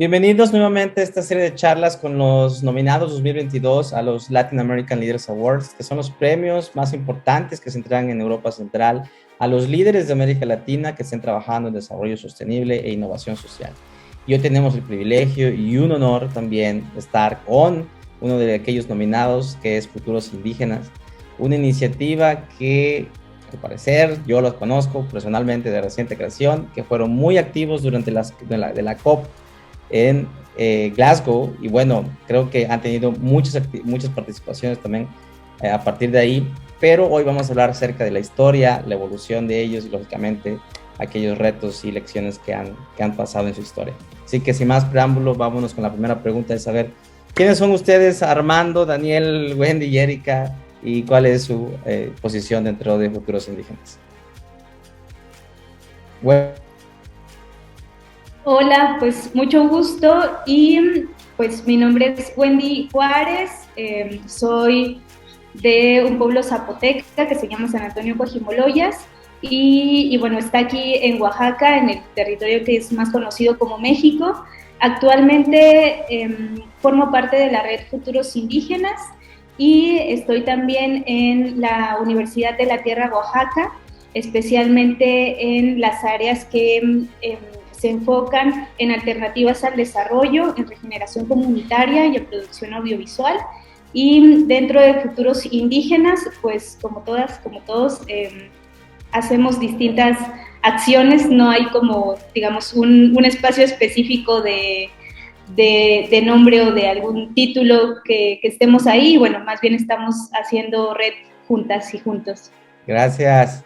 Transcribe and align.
Bienvenidos 0.00 0.50
nuevamente 0.50 1.02
a 1.02 1.04
esta 1.04 1.20
serie 1.20 1.42
de 1.42 1.54
charlas 1.54 1.98
con 1.98 2.16
los 2.16 2.62
nominados 2.62 3.12
2022 3.12 3.92
a 3.92 4.00
los 4.00 4.30
Latin 4.30 4.58
American 4.58 4.98
Leaders 4.98 5.28
Awards, 5.28 5.74
que 5.74 5.82
son 5.82 5.98
los 5.98 6.10
premios 6.10 6.74
más 6.74 6.94
importantes 6.94 7.60
que 7.60 7.70
se 7.70 7.76
entregan 7.76 8.08
en 8.08 8.18
Europa 8.18 8.50
Central 8.50 9.02
a 9.38 9.46
los 9.46 9.68
líderes 9.68 10.06
de 10.06 10.14
América 10.14 10.46
Latina 10.46 10.94
que 10.94 11.02
estén 11.02 11.20
trabajando 11.20 11.68
en 11.68 11.74
desarrollo 11.74 12.16
sostenible 12.16 12.78
e 12.78 12.92
innovación 12.92 13.36
social. 13.36 13.74
Y 14.26 14.32
hoy 14.32 14.38
tenemos 14.38 14.74
el 14.74 14.80
privilegio 14.80 15.52
y 15.52 15.76
un 15.76 15.92
honor 15.92 16.30
también 16.32 16.90
de 16.94 17.00
estar 17.00 17.44
con 17.44 17.86
uno 18.22 18.38
de 18.38 18.54
aquellos 18.54 18.88
nominados 18.88 19.58
que 19.60 19.76
es 19.76 19.86
Futuros 19.86 20.32
Indígenas, 20.32 20.90
una 21.38 21.56
iniciativa 21.56 22.48
que 22.58 23.06
al 23.52 23.58
parecer 23.58 24.16
yo 24.26 24.40
los 24.40 24.54
conozco 24.54 25.04
personalmente 25.12 25.70
de 25.70 25.82
reciente 25.82 26.16
creación, 26.16 26.70
que 26.74 26.84
fueron 26.84 27.10
muy 27.10 27.36
activos 27.36 27.82
durante 27.82 28.10
las, 28.10 28.32
de, 28.48 28.56
la, 28.56 28.72
de 28.72 28.80
la 28.80 28.96
COP 28.96 29.26
en 29.90 30.28
eh, 30.56 30.92
Glasgow 30.94 31.54
y 31.60 31.68
bueno, 31.68 32.04
creo 32.26 32.50
que 32.50 32.66
han 32.66 32.80
tenido 32.82 33.12
muchas, 33.12 33.62
muchas 33.84 34.10
participaciones 34.10 34.78
también 34.78 35.08
eh, 35.62 35.68
a 35.68 35.82
partir 35.82 36.10
de 36.10 36.18
ahí, 36.18 36.52
pero 36.80 37.08
hoy 37.08 37.24
vamos 37.24 37.48
a 37.48 37.50
hablar 37.50 37.70
acerca 37.70 38.04
de 38.04 38.10
la 38.10 38.18
historia, 38.18 38.82
la 38.86 38.94
evolución 38.94 39.46
de 39.46 39.60
ellos 39.60 39.84
y 39.86 39.88
lógicamente 39.88 40.58
aquellos 40.98 41.38
retos 41.38 41.84
y 41.84 41.92
lecciones 41.92 42.38
que 42.38 42.52
han, 42.52 42.76
que 42.96 43.02
han 43.02 43.16
pasado 43.16 43.48
en 43.48 43.54
su 43.54 43.60
historia. 43.60 43.94
Así 44.24 44.40
que 44.40 44.52
sin 44.52 44.68
más 44.68 44.84
preámbulos, 44.84 45.38
vámonos 45.38 45.74
con 45.74 45.82
la 45.82 45.90
primera 45.90 46.22
pregunta 46.22 46.52
de 46.52 46.60
saber 46.60 46.90
quiénes 47.34 47.58
son 47.58 47.70
ustedes, 47.70 48.22
Armando, 48.22 48.86
Daniel, 48.86 49.54
Wendy 49.56 49.86
y 49.86 49.98
Erika, 49.98 50.54
y 50.82 51.02
cuál 51.02 51.26
es 51.26 51.44
su 51.44 51.70
eh, 51.84 52.12
posición 52.20 52.64
dentro 52.64 52.98
de 52.98 53.10
Futuros 53.10 53.48
Indígenas. 53.48 53.98
Bueno. 56.22 56.69
Hola, 58.52 58.96
pues 58.98 59.32
mucho 59.32 59.68
gusto 59.68 60.28
y 60.44 61.04
pues 61.36 61.64
mi 61.68 61.76
nombre 61.76 62.12
es 62.18 62.32
Wendy 62.36 62.88
Juárez, 62.90 63.48
em, 63.76 64.26
soy 64.26 65.00
de 65.54 66.04
un 66.04 66.18
pueblo 66.18 66.42
zapoteca 66.42 67.28
que 67.28 67.36
se 67.36 67.46
llama 67.46 67.68
San 67.68 67.82
Antonio 67.82 68.16
Coajimoloyas 68.16 69.06
y, 69.40 70.08
y, 70.10 70.18
bueno, 70.18 70.36
está 70.36 70.58
aquí 70.58 70.96
en 70.96 71.22
Oaxaca, 71.22 71.78
en 71.78 71.90
el 71.90 72.00
territorio 72.16 72.64
que 72.64 72.78
es 72.78 72.90
más 72.90 73.10
conocido 73.10 73.56
como 73.56 73.78
México. 73.78 74.44
Actualmente 74.80 76.02
eh, 76.10 76.36
formo 76.80 77.12
parte 77.12 77.36
de 77.36 77.52
la 77.52 77.62
red 77.62 77.82
Futuros 77.88 78.34
Indígenas 78.34 79.00
y 79.58 79.96
estoy 80.08 80.42
también 80.42 81.04
en 81.06 81.60
la 81.60 81.98
Universidad 82.02 82.58
de 82.58 82.66
la 82.66 82.82
Tierra 82.82 83.12
Oaxaca, 83.14 83.70
especialmente 84.12 85.56
en 85.56 85.80
las 85.80 86.02
áreas 86.02 86.46
que 86.46 87.04
eh, 87.22 87.38
se 87.80 87.88
enfocan 87.88 88.68
en 88.76 88.90
alternativas 88.90 89.64
al 89.64 89.74
desarrollo, 89.74 90.54
en 90.58 90.68
regeneración 90.68 91.24
comunitaria 91.24 92.06
y 92.06 92.16
en 92.16 92.26
producción 92.26 92.74
audiovisual. 92.74 93.38
Y 93.94 94.44
dentro 94.44 94.82
de 94.82 95.00
futuros 95.00 95.50
indígenas, 95.50 96.20
pues 96.42 96.78
como 96.82 97.00
todas, 97.00 97.38
como 97.38 97.60
todos, 97.62 98.02
eh, 98.06 98.50
hacemos 99.12 99.58
distintas 99.58 100.18
acciones, 100.60 101.30
no 101.30 101.48
hay 101.48 101.64
como, 101.68 102.16
digamos, 102.34 102.74
un, 102.74 103.14
un 103.16 103.24
espacio 103.24 103.64
específico 103.64 104.42
de, 104.42 104.90
de, 105.56 106.06
de, 106.10 106.20
nombre 106.20 106.60
o 106.60 106.72
de 106.72 106.86
algún 106.86 107.34
título 107.34 108.02
que, 108.04 108.40
que, 108.42 108.48
estemos 108.48 108.86
ahí, 108.86 109.16
bueno, 109.16 109.42
más 109.42 109.62
bien 109.62 109.72
estamos 109.72 110.28
haciendo 110.34 110.92
red 110.92 111.14
juntas 111.48 111.94
y 111.94 111.98
juntos. 111.98 112.52
Gracias. 112.86 113.64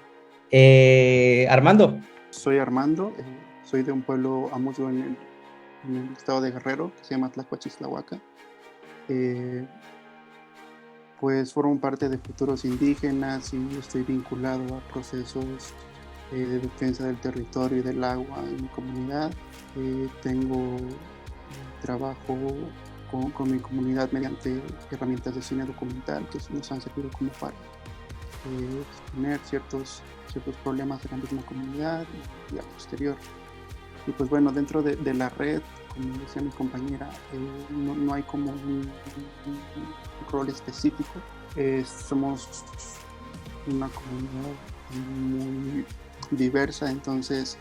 Eh, 0.52 1.48
Armando. 1.50 1.98
Soy 2.30 2.58
Armando, 2.58 3.12
eh, 3.18 3.22
soy 3.64 3.82
de 3.82 3.92
un 3.92 4.02
pueblo 4.02 4.50
amuyo 4.52 4.88
en 4.88 5.16
el, 5.88 6.12
estado 6.16 6.40
de 6.40 6.50
Guerrero, 6.50 6.92
que 6.96 7.04
se 7.04 7.14
llama 7.14 7.30
Tlacuachislahuaca. 7.30 8.20
Eh, 9.08 9.66
pues 11.20 11.52
formo 11.52 11.78
parte 11.78 12.08
de 12.08 12.18
futuros 12.18 12.64
indígenas 12.64 13.52
y 13.54 13.78
estoy 13.78 14.02
vinculado 14.02 14.76
a 14.76 14.80
procesos 14.92 15.74
eh, 16.32 16.36
de 16.36 16.58
defensa 16.58 17.06
del 17.06 17.18
territorio 17.20 17.78
y 17.78 17.82
del 17.82 18.02
agua 18.02 18.40
en 18.40 18.62
mi 18.62 18.68
comunidad. 18.68 19.30
Eh, 19.76 20.08
tengo 20.22 20.76
trabajo 21.82 22.36
con, 23.10 23.50
mi 23.50 23.58
comunidad 23.58 24.10
mediante 24.10 24.60
herramientas 24.90 25.34
de 25.34 25.42
cine 25.42 25.64
documental 25.64 26.28
que 26.30 26.38
nos 26.52 26.72
han 26.72 26.80
servido 26.80 27.10
como 27.16 27.30
para 27.32 27.54
exponer 28.90 29.38
ciertos, 29.44 30.02
ciertos 30.32 30.56
problemas 30.56 31.02
de 31.02 31.10
la 31.10 31.16
misma 31.18 31.42
comunidad 31.42 32.04
y, 32.50 32.56
y 32.56 32.58
a 32.58 32.62
posterior 32.62 33.16
y 34.06 34.12
pues 34.12 34.28
bueno, 34.28 34.52
dentro 34.52 34.82
de, 34.82 35.14
la 35.14 35.28
red, 35.30 35.62
como 35.94 36.18
decía 36.18 36.42
mi 36.42 36.50
compañera, 36.50 37.10
eh, 37.32 37.38
no, 37.70 37.94
no, 37.94 38.14
hay 38.14 38.22
como 38.22 38.50
un, 38.50 38.90
rol 40.30 40.48
específico. 40.48 41.12
Somos 41.86 42.64
una 43.66 43.88
comunidad 43.88 44.54
muy 45.20 45.84
diversa, 46.30 46.90
entonces 46.90 47.56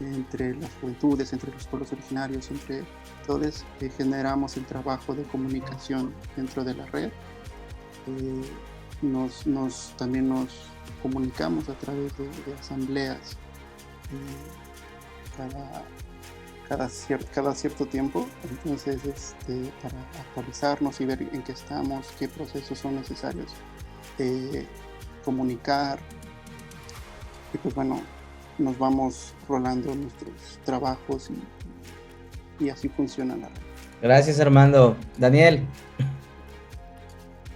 entre 0.00 0.54
las 0.56 0.70
juventudes, 0.80 1.32
entre 1.32 1.52
los 1.52 1.66
pueblos 1.66 1.92
originarios, 1.92 2.50
entre 2.50 2.84
todos, 3.26 3.64
eh, 3.80 3.90
generamos 3.96 4.56
el 4.56 4.66
trabajo 4.66 5.14
de 5.14 5.22
comunicación 5.24 6.12
dentro 6.36 6.64
de 6.64 6.74
la 6.74 6.86
red. 6.86 7.10
Eh, 8.06 8.42
nos, 9.02 9.94
también 9.96 10.28
nos 10.28 10.48
comunicamos 11.02 11.68
a 11.68 11.74
través 11.74 12.16
de, 12.16 12.28
asambleas 12.58 13.36
cada, 15.36 15.84
cada, 16.68 16.88
cier 16.88 17.24
cada 17.34 17.54
cierto 17.54 17.86
tiempo. 17.86 18.26
Entonces, 18.50 19.04
este, 19.04 19.72
para 19.82 19.98
actualizarnos 20.20 21.00
y 21.00 21.06
ver 21.06 21.22
en 21.22 21.42
qué 21.42 21.52
estamos, 21.52 22.12
qué 22.18 22.28
procesos 22.28 22.78
son 22.78 22.96
necesarios, 22.96 23.52
eh, 24.18 24.66
comunicar. 25.24 25.98
Y 27.52 27.58
pues 27.58 27.74
bueno, 27.74 28.00
nos 28.58 28.78
vamos 28.78 29.34
rolando 29.48 29.94
nuestros 29.94 30.58
trabajos 30.64 31.30
y, 32.60 32.64
y 32.64 32.70
así 32.70 32.88
funciona 32.88 33.36
la 33.36 33.48
red. 33.48 33.62
Gracias, 34.02 34.40
Armando. 34.40 34.96
Daniel. 35.18 35.66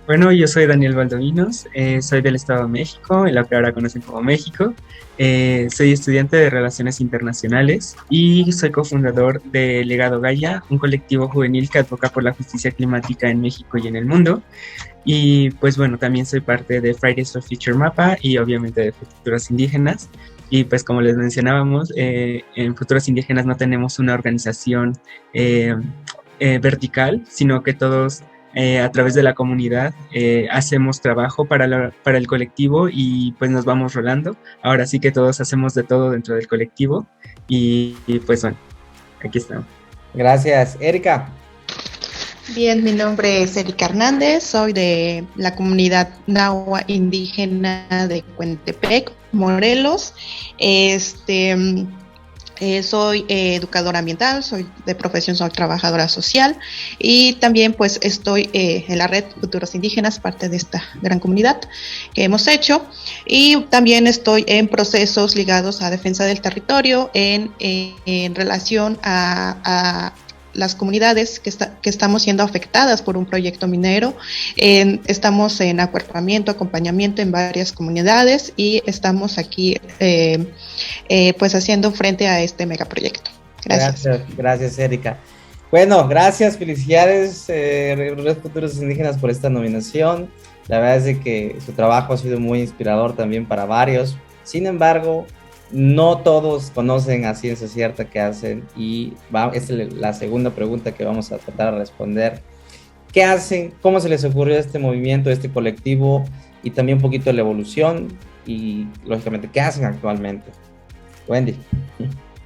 Bueno, 0.08 0.32
yo 0.32 0.46
soy 0.46 0.64
Daniel 0.64 0.94
Valdovinos, 0.96 1.66
eh, 1.74 2.00
soy 2.00 2.22
del 2.22 2.36
Estado 2.36 2.62
de 2.62 2.68
México, 2.68 3.26
en 3.26 3.34
lo 3.34 3.46
que 3.46 3.54
ahora 3.54 3.74
conocen 3.74 4.00
como 4.00 4.22
México. 4.22 4.72
Eh, 5.18 5.68
soy 5.70 5.92
estudiante 5.92 6.38
de 6.38 6.48
Relaciones 6.48 7.02
Internacionales 7.02 7.94
y 8.08 8.50
soy 8.52 8.70
cofundador 8.70 9.42
de 9.42 9.84
Legado 9.84 10.18
Gaia, 10.18 10.64
un 10.70 10.78
colectivo 10.78 11.28
juvenil 11.28 11.68
que 11.68 11.80
advoca 11.80 12.08
por 12.08 12.24
la 12.24 12.32
justicia 12.32 12.70
climática 12.70 13.28
en 13.28 13.42
México 13.42 13.76
y 13.76 13.86
en 13.86 13.96
el 13.96 14.06
mundo. 14.06 14.42
Y 15.04 15.50
pues 15.50 15.76
bueno, 15.76 15.98
también 15.98 16.24
soy 16.24 16.40
parte 16.40 16.80
de 16.80 16.94
Fridays 16.94 17.34
for 17.34 17.42
Future 17.42 17.76
Mapa 17.76 18.16
y 18.22 18.38
obviamente 18.38 18.80
de 18.80 18.92
Futuras 18.92 19.50
Indígenas. 19.50 20.08
Y 20.48 20.64
pues 20.64 20.84
como 20.84 21.02
les 21.02 21.18
mencionábamos, 21.18 21.92
eh, 21.96 22.44
en 22.56 22.74
Futuras 22.74 23.08
Indígenas 23.08 23.44
no 23.44 23.58
tenemos 23.58 23.98
una 23.98 24.14
organización 24.14 24.94
eh, 25.34 25.76
eh, 26.40 26.58
vertical, 26.60 27.22
sino 27.28 27.62
que 27.62 27.74
todos 27.74 28.22
eh, 28.54 28.80
a 28.80 28.90
través 28.90 29.14
de 29.14 29.22
la 29.22 29.34
comunidad 29.34 29.94
eh, 30.12 30.48
hacemos 30.50 31.00
trabajo 31.00 31.44
para, 31.44 31.66
la, 31.66 31.92
para 32.02 32.18
el 32.18 32.26
colectivo 32.26 32.88
y 32.90 33.32
pues 33.38 33.50
nos 33.50 33.64
vamos 33.64 33.94
rolando. 33.94 34.36
Ahora 34.62 34.86
sí 34.86 35.00
que 35.00 35.12
todos 35.12 35.40
hacemos 35.40 35.74
de 35.74 35.82
todo 35.82 36.10
dentro 36.10 36.34
del 36.34 36.48
colectivo 36.48 37.06
y, 37.46 37.96
y 38.06 38.18
pues 38.20 38.42
bueno, 38.42 38.56
aquí 39.24 39.38
estamos. 39.38 39.66
Gracias. 40.14 40.76
Erika. 40.80 41.28
Bien, 42.54 42.82
mi 42.82 42.92
nombre 42.92 43.42
es 43.42 43.56
Erika 43.58 43.84
Hernández, 43.84 44.42
soy 44.42 44.72
de 44.72 45.24
la 45.36 45.54
comunidad 45.54 46.08
nahua 46.26 46.82
indígena 46.86 48.08
de 48.08 48.22
Cuentepec, 48.22 49.12
Morelos. 49.32 50.14
Este, 50.56 51.54
eh, 52.60 52.82
soy 52.82 53.24
eh, 53.28 53.54
educadora 53.54 54.00
ambiental, 54.00 54.42
soy 54.42 54.66
de 54.84 54.94
profesión, 54.94 55.36
soy 55.36 55.50
trabajadora 55.50 56.08
social 56.08 56.58
y 56.98 57.34
también 57.34 57.72
pues 57.72 57.98
estoy 58.02 58.50
eh, 58.52 58.84
en 58.88 58.98
la 58.98 59.06
red 59.06 59.24
Futuros 59.40 59.74
Indígenas, 59.74 60.18
parte 60.18 60.48
de 60.48 60.56
esta 60.56 60.82
gran 61.00 61.20
comunidad 61.20 61.60
que 62.14 62.24
hemos 62.24 62.46
hecho. 62.48 62.84
Y 63.26 63.60
también 63.70 64.06
estoy 64.06 64.44
en 64.48 64.68
procesos 64.68 65.36
ligados 65.36 65.82
a 65.82 65.90
defensa 65.90 66.24
del 66.24 66.40
territorio 66.40 67.10
en, 67.14 67.52
en 67.60 68.34
relación 68.34 68.98
a, 69.02 69.56
a 69.64 70.12
las 70.54 70.74
comunidades 70.74 71.40
que, 71.40 71.50
está, 71.50 71.78
que, 71.80 71.90
estamos 71.90 72.22
siendo 72.22 72.42
afectadas 72.42 73.02
por 73.02 73.16
un 73.16 73.26
proyecto 73.26 73.66
minero. 73.66 74.16
Estamos 74.56 75.60
en 75.60 75.80
acuerpamiento, 75.80 76.50
acompañamiento 76.50 77.22
en 77.22 77.30
varias 77.32 77.72
comunidades 77.72 78.52
y 78.56 78.82
estamos 78.86 79.38
aquí 79.38 79.76
eh, 80.00 80.46
eh, 81.08 81.34
pues 81.34 81.54
haciendo 81.54 81.92
frente 81.92 82.28
a 82.28 82.40
este 82.40 82.66
megaproyecto. 82.66 83.30
Gracias. 83.64 84.04
Gracias, 84.04 84.36
gracias 84.36 84.78
Erika. 84.78 85.18
Bueno, 85.70 86.08
gracias, 86.08 86.56
felicidades, 86.56 87.44
eh, 87.48 87.94
Red 87.94 88.38
Indígenas, 88.80 89.18
por 89.18 89.30
esta 89.30 89.50
nominación. 89.50 90.30
La 90.66 90.78
verdad 90.78 91.08
es 91.08 91.18
que 91.18 91.56
su 91.64 91.72
trabajo 91.72 92.14
ha 92.14 92.16
sido 92.16 92.40
muy 92.40 92.60
inspirador 92.60 93.14
también 93.14 93.46
para 93.46 93.66
varios. 93.66 94.16
Sin 94.44 94.66
embargo, 94.66 95.26
no 95.70 96.18
todos 96.18 96.70
conocen 96.70 97.24
a 97.24 97.34
ciencia 97.34 97.68
cierta 97.68 98.08
qué 98.08 98.20
hacen 98.20 98.64
y 98.76 99.12
va, 99.34 99.50
es 99.54 99.70
la 99.70 100.12
segunda 100.12 100.50
pregunta 100.50 100.92
que 100.92 101.04
vamos 101.04 101.32
a 101.32 101.38
tratar 101.38 101.72
de 101.72 101.80
responder. 101.80 102.40
¿Qué 103.12 103.24
hacen? 103.24 103.72
¿Cómo 103.80 104.00
se 104.00 104.08
les 104.08 104.24
ocurrió 104.24 104.58
este 104.58 104.78
movimiento, 104.78 105.30
este 105.30 105.50
colectivo? 105.50 106.24
Y 106.62 106.70
también 106.70 106.98
un 106.98 107.02
poquito 107.02 107.32
la 107.32 107.40
evolución 107.40 108.08
y, 108.46 108.86
lógicamente, 109.04 109.48
¿qué 109.52 109.60
hacen 109.60 109.84
actualmente? 109.84 110.50
Wendy. 111.26 111.54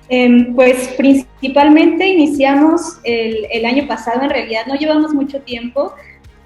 Em, 0.08 0.54
pues 0.54 0.88
principalmente 0.96 2.06
iniciamos 2.06 2.98
el, 3.04 3.64
año 3.64 3.86
pasado, 3.86 4.22
en 4.22 4.30
realidad 4.30 4.66
no 4.66 4.74
llevamos 4.74 5.14
mucho 5.14 5.40
tiempo, 5.40 5.94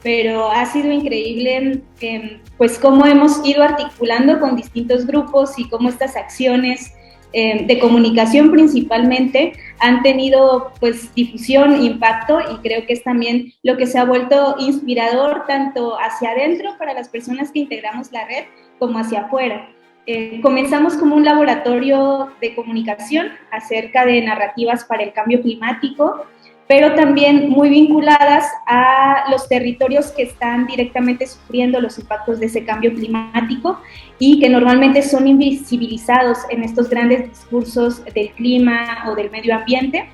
pero 0.06 0.52
ha 0.52 0.64
sido 0.66 0.92
increíble 0.92 1.82
em, 2.00 2.40
pues 2.56 2.78
cómo 2.78 3.04
hemos 3.06 3.44
ido 3.44 3.64
articulando 3.64 4.38
con 4.38 4.54
distintos 4.54 5.04
grupos 5.04 5.58
y 5.58 5.68
cómo 5.68 5.88
estas 5.88 6.14
acciones 6.14 6.94
em, 7.32 7.66
de 7.66 7.80
comunicación 7.80 8.52
principalmente 8.52 9.54
han 9.80 10.04
tenido 10.04 10.70
pues 10.78 11.12
difusión, 11.16 11.82
impacto 11.82 12.38
y 12.38 12.58
creo 12.58 12.86
que 12.86 12.92
es 12.92 13.02
también 13.02 13.52
lo 13.64 13.76
que 13.76 13.86
se 13.86 13.98
ha 13.98 14.04
vuelto 14.04 14.54
inspirador 14.60 15.42
tanto 15.48 15.98
hacia 15.98 16.30
adentro 16.30 16.78
para 16.78 16.94
las 16.94 17.08
personas 17.08 17.50
que 17.50 17.58
integramos 17.58 18.12
la 18.12 18.28
red 18.28 18.44
como 18.78 19.00
hacia 19.00 19.22
afuera. 19.22 19.68
Eh, 20.06 20.38
comenzamos 20.40 20.94
como 20.94 21.16
un 21.16 21.24
laboratorio 21.24 22.28
de 22.40 22.54
comunicación 22.54 23.32
acerca 23.50 24.06
de 24.06 24.22
narrativas 24.22 24.84
para 24.84 25.02
el 25.02 25.12
cambio 25.12 25.42
climático 25.42 26.26
pero 26.68 26.94
también 26.94 27.48
muy 27.48 27.68
vinculadas 27.68 28.44
a 28.66 29.24
los 29.30 29.48
territorios 29.48 30.10
que 30.10 30.24
están 30.24 30.66
directamente 30.66 31.26
sufriendo 31.26 31.80
los 31.80 31.98
impactos 31.98 32.40
de 32.40 32.46
ese 32.46 32.64
cambio 32.64 32.92
climático 32.92 33.80
y 34.18 34.40
que 34.40 34.48
normalmente 34.48 35.02
son 35.02 35.28
invisibilizados 35.28 36.38
en 36.50 36.64
estos 36.64 36.90
grandes 36.90 37.28
discursos 37.28 38.04
del 38.12 38.30
clima 38.30 39.04
o 39.08 39.14
del 39.14 39.30
medio 39.30 39.54
ambiente. 39.54 40.08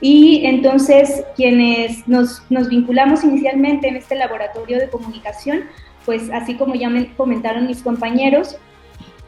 Y 0.00 0.44
entonces 0.44 1.24
quienes 1.36 2.06
nos, 2.06 2.42
nos 2.50 2.68
vinculamos 2.68 3.24
inicialmente 3.24 3.88
en 3.88 3.96
este 3.96 4.14
laboratorio 4.14 4.78
de 4.78 4.90
comunicación, 4.90 5.64
pues 6.04 6.28
así 6.30 6.56
como 6.56 6.74
ya 6.74 6.90
me 6.90 7.14
comentaron 7.14 7.66
mis 7.66 7.82
compañeros, 7.82 8.58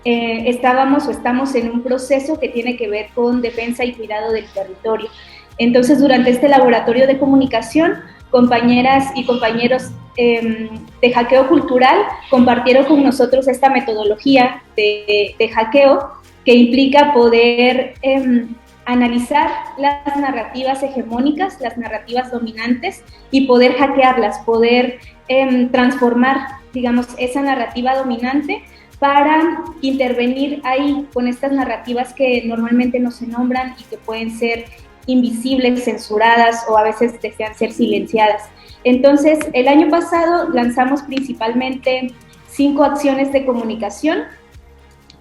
eh, 0.05 0.51
estábamos 0.51 1.09
o 1.09 1.11
estamos 1.11 1.55
en 1.55 1.71
un 1.71 1.83
proceso 1.83 2.39
que 2.39 2.49
tiene 2.49 2.77
que 2.77 2.89
ver 2.89 3.09
con 3.15 3.41
defensa 3.41 3.85
y 3.85 3.93
cuidado 3.93 4.33
del 4.33 4.47
territorio. 4.47 5.09
Entonces, 5.59 6.01
durante 6.01 6.31
este 6.31 6.49
laboratorio 6.49 7.07
de 7.07 7.19
comunicación, 7.19 7.95
compañeras 8.31 9.13
y 9.15 9.25
compañeros 9.25 9.91
em, 10.17 10.69
de 11.01 11.13
hackeo 11.13 11.49
cultural 11.49 11.97
compartieron 12.31 12.85
con 12.85 13.03
nosotros 13.03 13.49
esta 13.49 13.71
metodología 13.71 14.63
de, 14.77 15.35
hackeo 15.55 16.11
que 16.45 16.55
implica 16.55 17.13
poder 17.13 17.95
em, 18.03 18.49
analizar 18.85 19.51
las 19.79 20.17
narrativas 20.17 20.83
hegemónicas, 20.83 21.61
las 21.61 21.77
narrativas 21.77 22.31
dominantes 22.31 23.03
y 23.31 23.47
poder 23.47 23.75
hackearlas, 23.75 24.39
poder 24.41 25.01
em, 25.29 25.71
transformar, 25.71 26.37
digamos, 26.73 27.09
esa 27.19 27.43
narrativa 27.43 27.97
dominante 27.97 28.63
para 28.99 29.65
intervenir 29.83 30.61
ahí 30.65 31.07
con 31.13 31.29
estas 31.29 31.53
narrativas 31.53 32.15
que 32.15 32.45
normalmente 32.47 32.99
no 32.99 33.11
se 33.11 33.27
nombran 33.27 33.75
y 33.79 33.85
que 33.85 33.99
pueden 33.99 34.31
ser 34.31 34.65
invisibles, 35.07 35.85
censuradas 35.85 36.65
o 36.69 36.77
a 36.77 36.83
veces 36.83 37.21
desean 37.21 37.55
ser 37.55 37.73
silenciadas. 37.73 38.43
Entonces, 38.85 39.39
el 39.53 39.69
año 39.69 39.89
pasado 39.89 40.49
lanzamos 40.51 41.03
principalmente 41.03 42.09
cinco 42.49 42.85
acciones 42.85 43.33
de 43.33 43.45
comunicación 43.45 44.25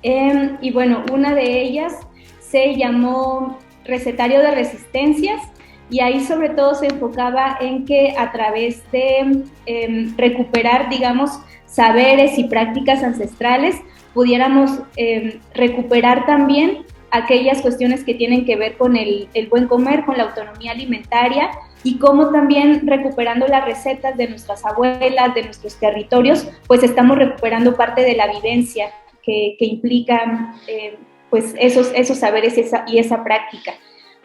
em, 0.01 0.57
y 0.61 0.71
bueno, 0.71 1.03
una 1.11 1.33
de 1.33 1.61
ellas 1.61 1.93
se 2.39 2.75
llamó 2.75 3.59
Recetario 3.83 4.39
de 4.39 4.51
Resistencias 4.51 5.41
y 5.89 5.99
ahí 5.99 6.21
sobre 6.21 6.49
todo 6.49 6.75
se 6.75 6.87
enfocaba 6.87 7.57
en 7.59 7.85
que 7.85 8.15
a 8.17 8.31
través 8.31 8.83
de 8.91 9.43
em, 9.65 10.17
recuperar, 10.17 10.89
digamos, 10.89 11.31
saberes 11.65 12.37
y 12.37 12.45
prácticas 12.45 13.03
ancestrales, 13.03 13.75
pudiéramos 14.13 14.71
em, 14.95 15.39
recuperar 15.53 16.25
también 16.25 16.85
aquellas 17.15 17.61
cuestiones 17.61 18.03
que 18.03 18.13
tienen 18.13 18.45
que 18.45 18.55
ver 18.55 18.77
con 18.77 18.95
el, 18.95 19.29
buen 19.49 19.67
comer, 19.67 20.05
con 20.05 20.17
la 20.17 20.23
autonomía 20.23 20.71
alimentaria 20.71 21.49
y 21.83 21.97
cómo 21.97 22.31
también 22.31 22.85
recuperando 22.85 23.47
las 23.47 23.63
recetas 23.65 24.17
de 24.17 24.27
nuestras 24.27 24.65
abuelas, 24.65 25.33
de 25.33 25.43
nuestros 25.43 25.75
territorios, 25.79 26.47
pues 26.67 26.83
estamos 26.83 27.17
recuperando 27.17 27.75
parte 27.75 28.01
de 28.01 28.15
la 28.15 28.27
vivencia 28.27 28.89
que, 29.23 29.55
que 29.57 29.65
implican 29.65 30.55
eh, 30.67 30.97
pues 31.29 31.55
esos, 31.57 31.91
esos 31.95 32.17
saberes 32.17 32.57
y 32.57 32.61
esa, 32.61 32.83
y 32.87 32.97
esa 32.97 33.23
práctica. 33.23 33.73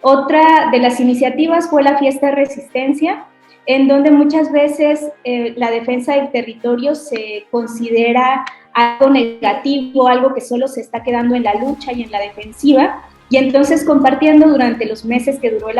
Otra 0.02 0.70
de 0.72 0.78
las 0.78 0.98
iniciativas 0.98 1.68
fue 1.68 1.82
la 1.82 1.98
fiesta 1.98 2.28
de 2.28 2.34
resistencia, 2.34 3.26
en 3.66 3.86
donde 3.86 4.10
muchas 4.10 4.50
veces 4.50 5.10
eh, 5.24 5.52
la 5.56 5.70
defensa 5.70 6.16
del 6.16 6.30
territorio 6.30 6.94
se 6.94 7.46
considera 7.50 8.44
algo 8.74 9.10
negativo, 9.10 10.08
algo 10.08 10.34
que 10.34 10.40
solo 10.40 10.68
se 10.68 10.80
está 10.80 11.02
quedando 11.02 11.34
en 11.34 11.44
la 11.44 11.54
lucha 11.54 11.92
y 11.92 12.02
en 12.02 12.10
la 12.10 12.20
defensiva. 12.20 13.04
Y 13.28 13.36
entonces 13.36 13.84
compartiendo 13.84 14.48
durante 14.48 14.86
los 14.86 15.04
meses 15.04 15.38
que 15.38 15.50
duró 15.50 15.70
el 15.70 15.76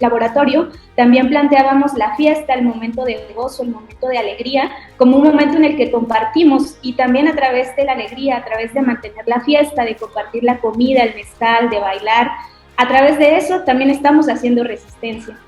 laboratorio, 0.00 0.70
también 0.96 1.28
planteábamos 1.28 1.94
la 1.94 2.16
fiesta, 2.16 2.54
el 2.54 2.64
momento 2.64 3.04
de 3.04 3.20
gozo, 3.36 3.62
el 3.62 3.70
momento 3.70 4.08
de 4.08 4.18
alegría, 4.18 4.70
como 4.96 5.18
un 5.18 5.22
momento 5.22 5.56
en 5.58 5.64
el 5.64 5.76
que 5.76 5.92
compartimos 5.92 6.76
y 6.82 6.94
también 6.94 7.28
a 7.28 7.36
través 7.36 7.74
de 7.76 7.84
la 7.84 7.92
alegría, 7.92 8.38
a 8.38 8.44
través 8.44 8.74
de 8.74 8.80
mantener 8.80 9.28
la 9.28 9.40
fiesta, 9.42 9.84
de 9.84 9.94
compartir 9.94 10.42
la 10.42 10.58
comida, 10.58 11.04
el 11.04 11.14
mezcal, 11.14 11.70
de 11.70 11.78
bailar, 11.78 12.32
a 12.76 12.88
través 12.88 13.18
de 13.18 13.36
eso 13.36 13.62
también 13.62 13.90
estamos 13.90 14.28
haciendo 14.28 14.64
resistencia. 14.64 15.38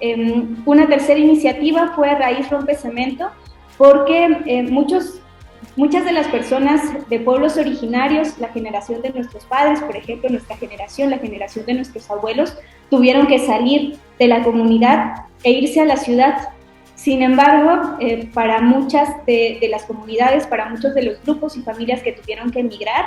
Em, 0.00 0.62
una 0.66 0.88
tercera 0.88 1.20
iniciativa 1.20 1.92
fue 1.94 2.14
Raíz 2.14 2.50
Rompe 2.50 2.74
Cemento, 2.74 3.30
porque 3.78 4.26
eh, 4.46 4.62
muchos 4.64 5.21
Muchas 5.76 6.04
de 6.04 6.12
las 6.12 6.28
personas 6.28 6.80
de 7.08 7.20
pueblos 7.20 7.56
originarios, 7.56 8.38
la 8.38 8.48
generación 8.48 9.00
de 9.00 9.10
nuestros 9.10 9.44
padres, 9.44 9.80
por 9.80 9.96
ejemplo, 9.96 10.28
nuestra 10.28 10.56
generación, 10.56 11.10
la 11.10 11.18
generación 11.18 11.64
de 11.64 11.74
nuestros 11.74 12.10
abuelos, 12.10 12.56
tuvieron 12.90 13.26
que 13.26 13.38
salir 13.38 13.96
de 14.18 14.28
la 14.28 14.42
comunidad 14.42 15.26
e 15.42 15.50
irse 15.52 15.80
a 15.80 15.86
la 15.86 15.96
ciudad. 15.96 16.50
Sin 16.94 17.22
embargo, 17.22 17.96
eh, 18.00 18.28
para 18.34 18.60
muchas 18.60 19.08
de, 19.26 19.66
las 19.70 19.84
comunidades, 19.84 20.46
para 20.46 20.68
muchos 20.68 20.94
de 20.94 21.02
los 21.02 21.22
grupos 21.22 21.56
y 21.56 21.62
familias 21.62 22.02
que 22.02 22.12
tuvieron 22.12 22.50
que 22.50 22.60
emigrar, 22.60 23.06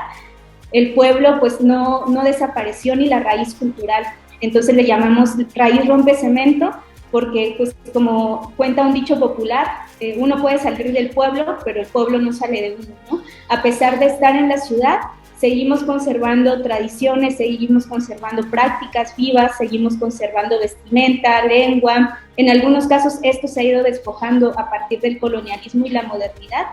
el 0.71 0.93
pueblo 0.93 1.39
pues 1.39 1.61
no, 1.61 2.07
no 2.07 2.23
desapareció 2.23 2.95
ni 2.95 3.07
la 3.07 3.19
raíz 3.19 3.53
cultural. 3.53 4.03
Entonces 4.41 4.75
le 4.75 4.85
llamamos 4.85 5.35
raíz 5.55 5.85
rompe 5.87 6.15
cemento 6.15 6.71
porque 7.15 7.55
pues 7.55 7.73
como 7.93 8.51
cuenta 8.57 8.85
un 8.85 8.93
dicho 8.93 9.17
popular, 9.17 9.65
eh, 10.01 10.17
uno 10.19 10.41
puede 10.41 10.59
salir 10.59 10.91
del 10.91 11.11
pueblo, 11.11 11.59
pero 11.63 11.79
el 11.79 11.87
pueblo 11.87 12.19
no 12.19 12.33
sale 12.33 12.61
de 12.61 12.75
uno, 12.75 12.93
¿no? 13.09 13.21
A 13.47 13.61
pesar 13.61 13.99
de 13.99 14.07
estar 14.07 14.35
en 14.35 14.49
la 14.49 14.57
ciudad, 14.57 14.99
seguimos 15.37 15.83
conservando 15.83 16.61
tradiciones, 16.61 17.37
seguimos 17.37 17.85
conservando 17.85 18.43
prácticas 18.49 19.15
vivas, 19.15 19.55
seguimos 19.57 19.95
conservando 19.95 20.59
vestimenta, 20.59 21.45
lengua. 21.45 22.19
En 22.35 22.49
algunos 22.49 22.85
casos 22.85 23.19
esto 23.23 23.47
se 23.47 23.61
ha 23.61 23.63
ido 23.63 23.81
despojando 23.81 24.51
a 24.59 24.69
partir 24.69 24.99
del 24.99 25.17
colonialismo 25.17 25.85
y 25.85 25.91
la 25.91 26.03
modernidad, 26.03 26.65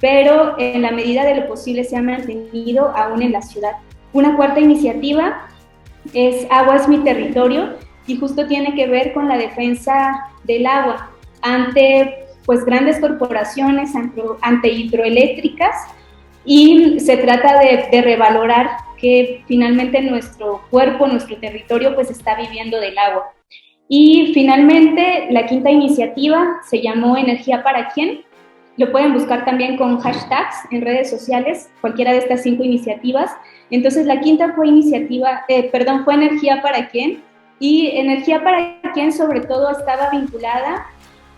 pero 0.00 0.58
en 0.58 0.82
la 0.82 0.90
medida 0.90 1.24
de 1.24 1.36
lo 1.36 1.46
posible 1.46 1.84
se 1.84 1.96
ha 1.96 2.02
mantenido 2.02 2.88
aún 2.96 3.22
en 3.22 3.30
la 3.30 3.42
ciudad. 3.42 3.74
Una 4.12 4.34
cuarta 4.34 4.58
iniciativa 4.58 5.46
es 6.12 6.48
Agua 6.50 6.74
es 6.74 6.88
mi 6.88 6.98
territorio, 6.98 7.76
y 8.06 8.16
justo 8.16 8.46
tiene 8.46 8.74
que 8.74 8.86
ver 8.86 9.12
con 9.12 9.28
la 9.28 9.38
defensa 9.38 10.28
del 10.44 10.66
agua 10.66 11.10
ante 11.42 12.24
pues 12.44 12.64
grandes 12.64 13.00
corporaciones, 13.00 13.92
ante, 14.42 14.68
hidroeléctricas 14.68 15.74
y 16.44 17.00
se 17.00 17.16
trata 17.16 17.58
de, 17.58 18.02
revalorar 18.02 18.68
que 18.98 19.42
finalmente 19.46 20.02
nuestro 20.02 20.62
cuerpo, 20.70 21.06
nuestro 21.06 21.36
territorio 21.38 21.94
pues 21.94 22.10
está 22.10 22.36
viviendo 22.36 22.80
del 22.80 22.98
agua. 22.98 23.32
Y 23.88 24.32
finalmente 24.34 25.28
la 25.30 25.46
quinta 25.46 25.70
iniciativa 25.70 26.60
se 26.68 26.80
llamó 26.80 27.16
Energía 27.16 27.62
para 27.62 27.88
quién. 27.88 28.22
Lo 28.76 28.90
pueden 28.90 29.12
buscar 29.12 29.44
también 29.44 29.76
con 29.76 30.00
hashtags 30.00 30.56
en 30.70 30.82
redes 30.82 31.08
sociales, 31.08 31.70
cualquiera 31.80 32.12
de 32.12 32.18
estas 32.18 32.42
cinco 32.42 32.64
iniciativas. 32.64 33.30
Entonces 33.70 34.06
la 34.06 34.20
quinta 34.20 34.52
fue 34.54 34.68
iniciativa, 34.68 35.44
eh, 35.48 35.70
perdón, 35.70 36.04
fue 36.04 36.14
Energía 36.14 36.60
para 36.60 36.88
quién 36.88 37.22
y 37.58 37.88
energía 37.96 38.42
para 38.42 38.80
quien 38.92 39.12
sobre 39.12 39.40
todo 39.40 39.70
estaba 39.70 40.10
vinculada 40.10 40.86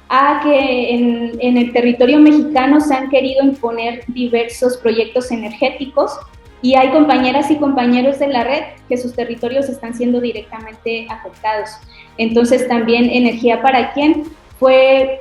a 0.08 0.40
que 0.42 0.94
en, 0.94 1.56
el 1.56 1.72
territorio 1.72 2.18
mexicano 2.18 2.80
se 2.80 2.94
han 2.94 3.10
querido 3.10 3.44
imponer 3.44 4.04
diversos 4.08 4.76
proyectos 4.76 5.30
energéticos 5.30 6.16
y 6.62 6.74
hay 6.74 6.90
compañeras 6.90 7.50
y 7.50 7.56
compañeros 7.56 8.18
de 8.18 8.28
la 8.28 8.44
red 8.44 8.62
que 8.88 8.96
sus 8.96 9.14
territorios 9.14 9.68
están 9.68 9.94
siendo 9.94 10.20
directamente 10.20 11.06
afectados. 11.10 11.70
Entonces 12.18 12.66
también 12.68 13.10
Energía 13.10 13.60
para 13.62 13.92
quien 13.92 14.24
fue 14.58 15.20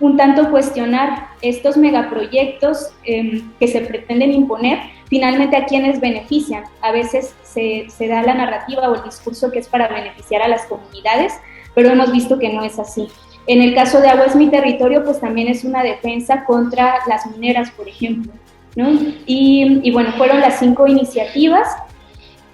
un 0.00 0.16
tanto 0.16 0.50
cuestionar 0.50 1.28
estos 1.42 1.76
megaproyectos 1.76 2.90
em, 3.04 3.50
que 3.58 3.68
se 3.68 3.80
pretenden 3.80 4.32
imponer, 4.32 4.78
finalmente 5.08 5.56
a 5.56 5.66
quienes 5.66 6.00
benefician. 6.00 6.64
A 6.82 6.92
veces 6.92 7.34
se, 7.42 7.86
da 8.06 8.22
la 8.22 8.34
narrativa 8.34 8.88
o 8.88 8.94
el 8.94 9.02
discurso 9.02 9.50
que 9.50 9.58
es 9.58 9.68
para 9.68 9.88
beneficiar 9.88 10.42
a 10.42 10.48
las 10.48 10.66
comunidades, 10.66 11.34
pero 11.74 11.90
hemos 11.90 12.12
visto 12.12 12.38
que 12.38 12.52
no 12.52 12.62
es 12.62 12.78
así. 12.78 13.08
En 13.46 13.62
el 13.62 13.74
caso 13.74 14.00
de 14.00 14.08
Agua 14.08 14.26
es 14.26 14.36
mi 14.36 14.48
territorio, 14.48 15.04
pues 15.04 15.20
también 15.20 15.48
es 15.48 15.64
una 15.64 15.82
defensa 15.82 16.44
contra 16.44 16.98
las 17.08 17.26
mineras, 17.26 17.70
por 17.70 17.88
ejemplo. 17.88 18.32
¿no? 18.76 18.90
Y, 19.26 19.80
y 19.82 19.90
bueno, 19.90 20.12
fueron 20.12 20.40
las 20.40 20.58
cinco 20.58 20.86
iniciativas. 20.86 21.66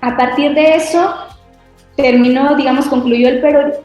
A 0.00 0.16
partir 0.16 0.54
de 0.54 0.76
eso, 0.76 1.14
terminó, 1.96 2.54
digamos, 2.54 2.86
concluyó 2.86 3.28
el 3.28 3.40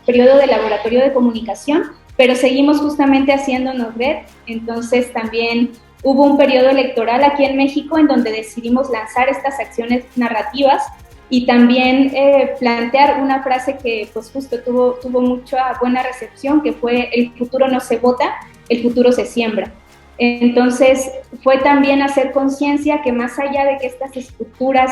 periodo 0.06 0.38
de 0.38 0.48
laboratorio 0.48 1.02
de 1.02 1.14
comunicación 1.14 1.99
pero 2.20 2.36
seguimos 2.36 2.82
justamente 2.82 3.32
haciéndonos 3.32 3.96
ver. 3.96 4.24
Entonces 4.46 5.14
también 5.14 5.72
hubo 6.04 6.26
un 6.26 6.38
periodo 6.38 6.68
electoral 6.68 7.24
aquí 7.24 7.46
en 7.46 7.56
México 7.56 7.98
en 7.98 8.08
donde 8.08 8.30
decidimos 8.30 8.90
lanzar 8.90 9.30
estas 9.30 9.58
acciones 9.58 10.04
narrativas 10.18 10.84
y 11.30 11.46
también 11.46 12.12
eh, 12.14 12.56
plantear 12.60 13.22
una 13.22 13.42
frase 13.42 13.78
que 13.82 14.10
pues 14.14 14.30
justo 14.32 14.60
tuvo, 14.60 14.96
tuvo 15.02 15.22
mucha 15.22 15.78
buena 15.80 16.04
recepción, 16.04 16.62
que 16.62 16.74
fue 16.74 17.10
el 17.14 17.32
futuro 17.38 17.70
no 17.70 17.80
se 17.80 17.96
vota, 17.96 18.36
el 18.68 18.84
futuro 18.84 19.14
se 19.14 19.26
siembra. 19.26 19.72
Entonces 20.18 21.10
fue 21.42 21.60
también 21.60 22.02
hacer 22.02 22.34
conciencia 22.34 23.02
que 23.02 23.14
más 23.14 23.40
allá 23.40 23.64
de 23.64 23.78
que 23.78 23.88
estas 23.88 24.18
estructuras 24.18 24.92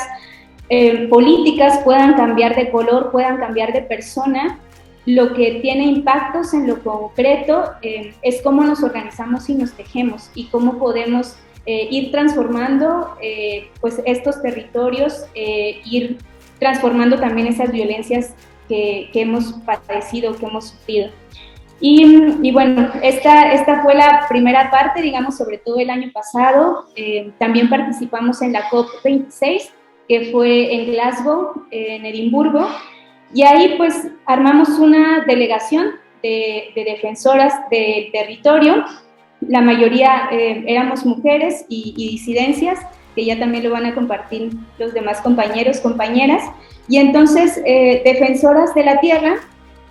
eh, 0.69 1.10
políticas 1.10 1.79
puedan 1.84 2.13
cambiar 2.13 2.55
de 2.55 2.72
color, 2.72 3.12
puedan 3.12 3.36
cambiar 3.36 3.74
de 3.74 3.81
persona, 3.81 4.62
lo 5.07 5.33
que 5.33 5.59
tiene 5.61 5.85
impactos 5.85 6.53
en 6.53 6.67
lo 6.67 6.83
concreto 6.83 7.63
eh, 7.81 8.13
es 8.21 8.41
cómo 8.41 8.63
nos 8.63 8.83
organizamos 8.83 9.49
y 9.49 9.55
nos 9.55 9.71
tejemos 9.71 10.29
y 10.35 10.47
cómo 10.47 10.77
podemos 10.77 11.37
eh, 11.65 11.87
ir 11.89 12.11
transformando 12.11 13.15
eh, 13.21 13.69
pues 13.79 14.01
estos 14.05 14.41
territorios, 14.41 15.25
ir 15.33 16.17
transformando 16.59 17.17
también 17.19 17.47
esas 17.47 17.71
violencias 17.71 18.33
que, 18.67 19.09
que, 19.13 19.21
hemos 19.21 19.53
padecido, 19.65 20.35
que 20.35 20.45
hemos 20.45 20.69
sufrido. 20.69 21.09
Y, 21.79 22.03
y, 22.41 22.51
bueno, 22.51 22.91
esta, 23.01 23.53
esta 23.53 23.83
fue 23.83 23.95
la 23.95 24.25
primera 24.27 24.69
parte, 24.71 25.01
digamos, 25.01 25.37
sobre 25.37 25.57
todo 25.59 25.79
el 25.79 25.89
año 25.89 26.11
pasado. 26.11 26.87
también 27.37 27.69
participamos 27.69 28.41
en 28.41 28.53
la 28.53 28.69
COP26, 28.69 29.69
que 30.09 30.31
fue 30.31 30.73
en 30.73 30.91
Glasgow, 30.91 31.65
en 31.71 32.05
Edimburgo, 32.05 32.67
y 33.34 33.43
ahí 33.43 33.75
pues 33.77 34.07
armamos 34.25 34.69
una 34.69 35.24
delegación 35.25 35.91
de, 36.24 36.72
defensoras 36.75 37.53
del 37.69 38.12
territorio. 38.12 38.86
La 39.41 39.62
mayoría 39.62 40.29
eh, 40.31 40.63
éramos 40.67 41.05
mujeres 41.05 41.65
y, 41.69 41.93
disidencias, 41.96 42.79
que 43.15 43.25
ya 43.25 43.38
también 43.38 43.63
lo 43.63 43.72
van 43.72 43.86
a 43.86 43.96
compartir 43.96 44.51
los 44.77 44.93
demás 44.93 45.22
compañeros, 45.22 45.79
compañeras. 45.79 46.43
Y 46.88 46.98
entonces, 46.98 47.62
eh, 47.65 48.01
Defensoras 48.05 48.74
de 48.74 48.86
la 48.86 49.00
Tierra 49.00 49.36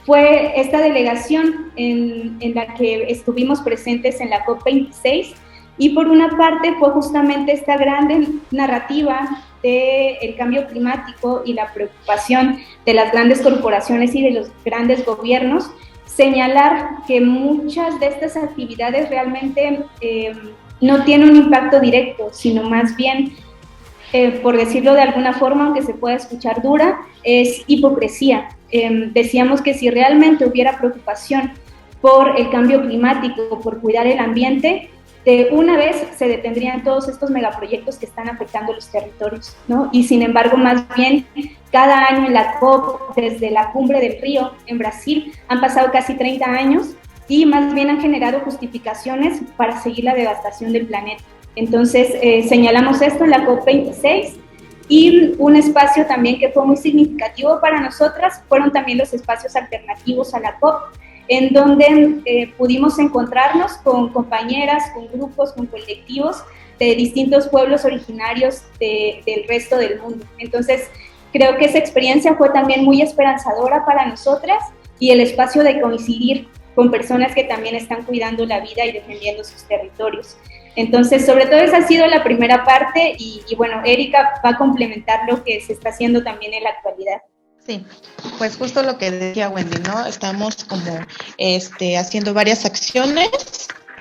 fue 0.05 0.59
esta 0.61 0.81
delegación 0.81 1.73
en, 1.77 2.37
en 2.41 2.55
la 2.55 2.75
que 2.75 3.05
estuvimos 3.09 3.61
presentes 3.61 4.21
en 4.21 4.31
la 4.31 4.45
COP26 4.47 5.35
y 5.79 5.91
por 5.91 6.09
una 6.09 6.37
parte 6.37 6.75
fue 6.79 6.91
justamente 6.91 7.53
esta 7.53 7.77
gran 7.77 8.41
narrativa 8.51 9.29
del 9.67 10.37
cambio 10.37 10.67
climático 10.67 11.43
y 11.45 11.53
la 11.53 11.73
preocupación 11.73 12.61
de 12.85 12.95
las 12.95 13.13
grandes 13.13 13.41
corporaciones 13.41 14.15
y 14.15 14.23
de 14.23 14.31
los 14.31 14.51
grandes 14.65 15.05
gobiernos, 15.05 15.71
señalar 16.05 16.89
que 17.07 17.21
muchas 17.21 17.99
de 17.99 18.07
estas 18.07 18.37
actividades 18.37 19.11
realmente 19.11 19.81
eh, 20.01 20.33
no 20.81 21.05
tienen 21.05 21.31
un 21.31 21.37
impacto 21.37 21.81
directo, 21.81 22.29
sino 22.33 22.69
más 22.69 22.97
bien, 22.97 23.33
eh, 24.13 24.31
por 24.43 24.57
decirlo 24.57 24.95
de 24.95 25.03
alguna 25.03 25.33
forma, 25.33 25.67
aunque 25.67 25.83
se 25.83 25.95
pueda 25.95 26.17
escuchar 26.17 26.63
dura, 26.63 27.01
es 27.25 27.65
hipocresía. 27.67 28.49
Eh, 28.71 29.11
decíamos 29.13 29.63
que 29.63 29.75
si 29.75 29.91
realmente 29.91 30.47
hubiera 30.47 30.79
preocupación 30.79 31.53
por 32.01 32.39
el 32.39 32.51
cambio 32.51 32.83
climático, 32.83 33.61
por 33.61 33.81
cuidar 33.81 34.07
el 34.07 34.19
ambiente, 34.19 34.91
de 35.27 35.49
una 35.51 35.77
vez 35.77 35.97
se 36.17 36.29
detendrían 36.29 36.85
todos 36.85 37.09
estos 37.09 37.31
megaproyectos 37.31 37.97
que 37.97 38.07
están 38.07 38.29
afectando 38.29 38.73
los 38.73 38.87
territorios, 38.87 39.57
¿no? 39.67 39.91
Y 39.93 40.05
sin 40.05 40.23
embargo, 40.23 40.57
más 40.57 40.85
bien, 40.97 41.27
cada 41.73 42.07
año 42.07 42.29
en 42.29 42.33
la 42.33 42.61
COP, 42.61 43.17
desde 43.17 43.51
la 43.51 43.73
cumbre 43.73 44.01
del 44.01 44.23
río 44.23 44.53
en 44.67 44.79
Brasil, 44.79 45.33
han 45.49 45.61
pasado 45.61 45.91
casi 45.91 46.15
30 46.15 46.47
años 46.47 46.91
y 47.27 47.45
más 47.45 47.75
bien 47.75 47.91
han 47.91 48.01
generado 48.01 48.39
justificaciones 48.41 49.41
para 49.57 49.83
seguir 49.83 50.05
la 50.05 50.15
devastación 50.15 50.73
del 50.73 50.87
planeta. 50.87 51.25
Entonces, 51.57 52.15
eh, 52.23 52.45
señalamos 52.49 53.03
esto 53.03 53.25
en 53.25 53.31
la 53.31 53.45
COP26 53.45 54.37
y 54.89 55.35
un 55.39 55.57
espacio 55.57 56.07
también 56.07 56.39
que 56.39 56.51
fue 56.51 56.65
muy 56.65 56.77
significativo 56.77 57.61
para 57.61 57.81
nosotras 57.81 58.43
fueron 58.49 58.71
también 58.71 58.99
los 58.99 59.13
espacios 59.13 59.57
alternativos 59.57 60.33
a 60.35 60.39
la 60.39 60.57
COP 60.61 60.83
en 61.29 61.53
donde 61.53 62.21
eh, 62.25 62.53
pudimos 62.57 62.99
encontrarnos 62.99 63.73
con 63.79 64.13
compañeras, 64.13 64.85
con 64.95 65.09
grupos, 65.09 65.53
con 65.53 65.67
colectivos 65.67 66.43
de 66.79 66.95
distintos 66.95 67.49
pueblos 67.49 67.85
originarios 67.85 68.63
del 68.79 69.45
resto 69.49 69.79
del 69.79 70.01
mundo. 70.01 70.25
Entonces, 70.39 70.89
creo 71.33 71.57
que 71.57 71.65
esa 71.65 71.79
experiencia 71.79 72.35
fue 72.37 72.51
también 72.51 72.85
muy 72.85 73.03
esperanzadora 73.03 73.85
para 73.85 74.07
nosotras 74.07 74.63
y 74.99 75.11
el 75.11 75.21
espacio 75.21 75.63
de 75.63 75.81
coincidir 75.81 76.49
con 76.75 76.91
personas 76.91 77.35
que 77.35 77.45
también 77.45 77.75
están 77.75 78.05
cuidando 78.05 78.45
la 78.45 78.61
vida 78.61 78.85
y 78.85 78.93
defendiendo 78.93 79.43
sus 79.43 79.65
territorios. 79.65 80.37
Entonces, 80.77 81.25
sobre 81.25 81.47
todo 81.47 81.61
esa 81.61 81.79
ha 81.79 81.87
sido 81.87 82.07
la 82.07 82.23
primera 82.23 82.63
parte 82.65 83.15
y, 83.19 83.43
y 83.49 83.55
bueno, 83.55 83.81
Erika 83.85 84.41
va 84.45 84.51
a 84.51 84.59
complementar 84.59 85.21
lo 85.27 85.43
que 85.43 85.61
se 85.63 85.73
está 85.73 85.89
haciendo 85.89 86.23
también 86.23 86.53
en 86.53 86.65
la 86.65 86.71
actualidad. 86.71 87.23
Sí, 87.67 87.85
pues 88.39 88.57
justo 88.57 88.83
lo 88.83 88.97
que 88.97 89.11
decía 89.11 89.49
Wendy, 89.49 89.79
¿no? 89.89 90.07
Estamos 90.07 90.65
como 90.65 91.01
este, 91.37 91.99
haciendo 91.99 92.33
varias 92.33 92.65
acciones 92.65 93.29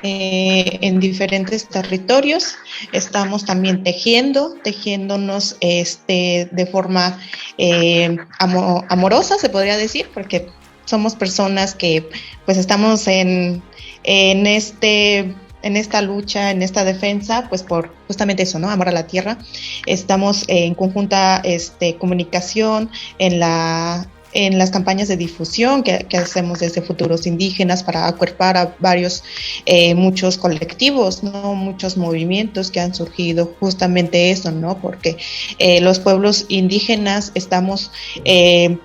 eh, 0.04 0.78
en 0.82 1.00
diferentes 1.00 1.68
territorios. 1.68 2.56
Estamos 2.92 3.44
también 3.44 3.84
tejiendo, 3.84 4.54
tejiéndonos 4.64 5.58
este, 5.62 6.48
de 6.52 6.66
forma 6.68 7.20
eh, 7.58 8.16
amorosa, 8.38 9.40
se 9.40 9.50
podría 9.50 9.78
decir, 9.78 10.10
porque 10.14 10.48
somos 10.86 11.16
personas 11.16 11.74
que 11.74 12.08
pues 12.46 12.60
estamos 12.60 13.08
en, 13.08 13.64
en 14.04 14.46
este 14.46 15.34
en 15.66 15.76
esta 15.78 16.02
lucha, 16.02 16.52
en 16.52 16.62
esta 16.62 16.86
defensa, 16.86 17.48
pues 17.50 17.64
por 17.64 17.92
justamente 18.08 18.44
eso, 18.44 18.60
¿no? 18.60 18.70
Amor 18.70 18.90
a 18.90 18.92
la 18.92 19.08
tierra. 19.08 19.40
Estamos 19.88 20.46
en 20.48 20.76
conjunta 20.76 21.42
este, 21.44 21.98
comunicación 21.98 22.90
en 23.18 23.40
la 23.40 24.08
en 24.36 24.58
las 24.58 24.70
campañas 24.70 25.08
de 25.08 25.16
difusión 25.16 25.82
que, 25.82 26.06
hacemos 26.18 26.60
desde 26.60 26.82
Futuros 26.82 27.26
Indígenas 27.26 27.84
para 27.84 28.06
acuerpar 28.06 28.58
a 28.58 28.76
varios, 28.80 29.24
eh, 29.66 29.96
muchos 29.96 30.38
colectivos, 30.38 31.24
¿no? 31.24 31.56
muchos 31.56 31.96
movimientos 31.96 32.70
que 32.70 32.82
han 32.82 32.94
surgido 32.94 33.56
justamente 33.62 34.32
eso, 34.32 34.52
¿no? 34.52 34.78
Porque 34.82 35.16
eh, 35.58 35.80
los 35.80 36.00
pueblos 36.00 36.48
indígenas 36.50 37.32
estamos 37.34 37.92
eh, 38.26 38.78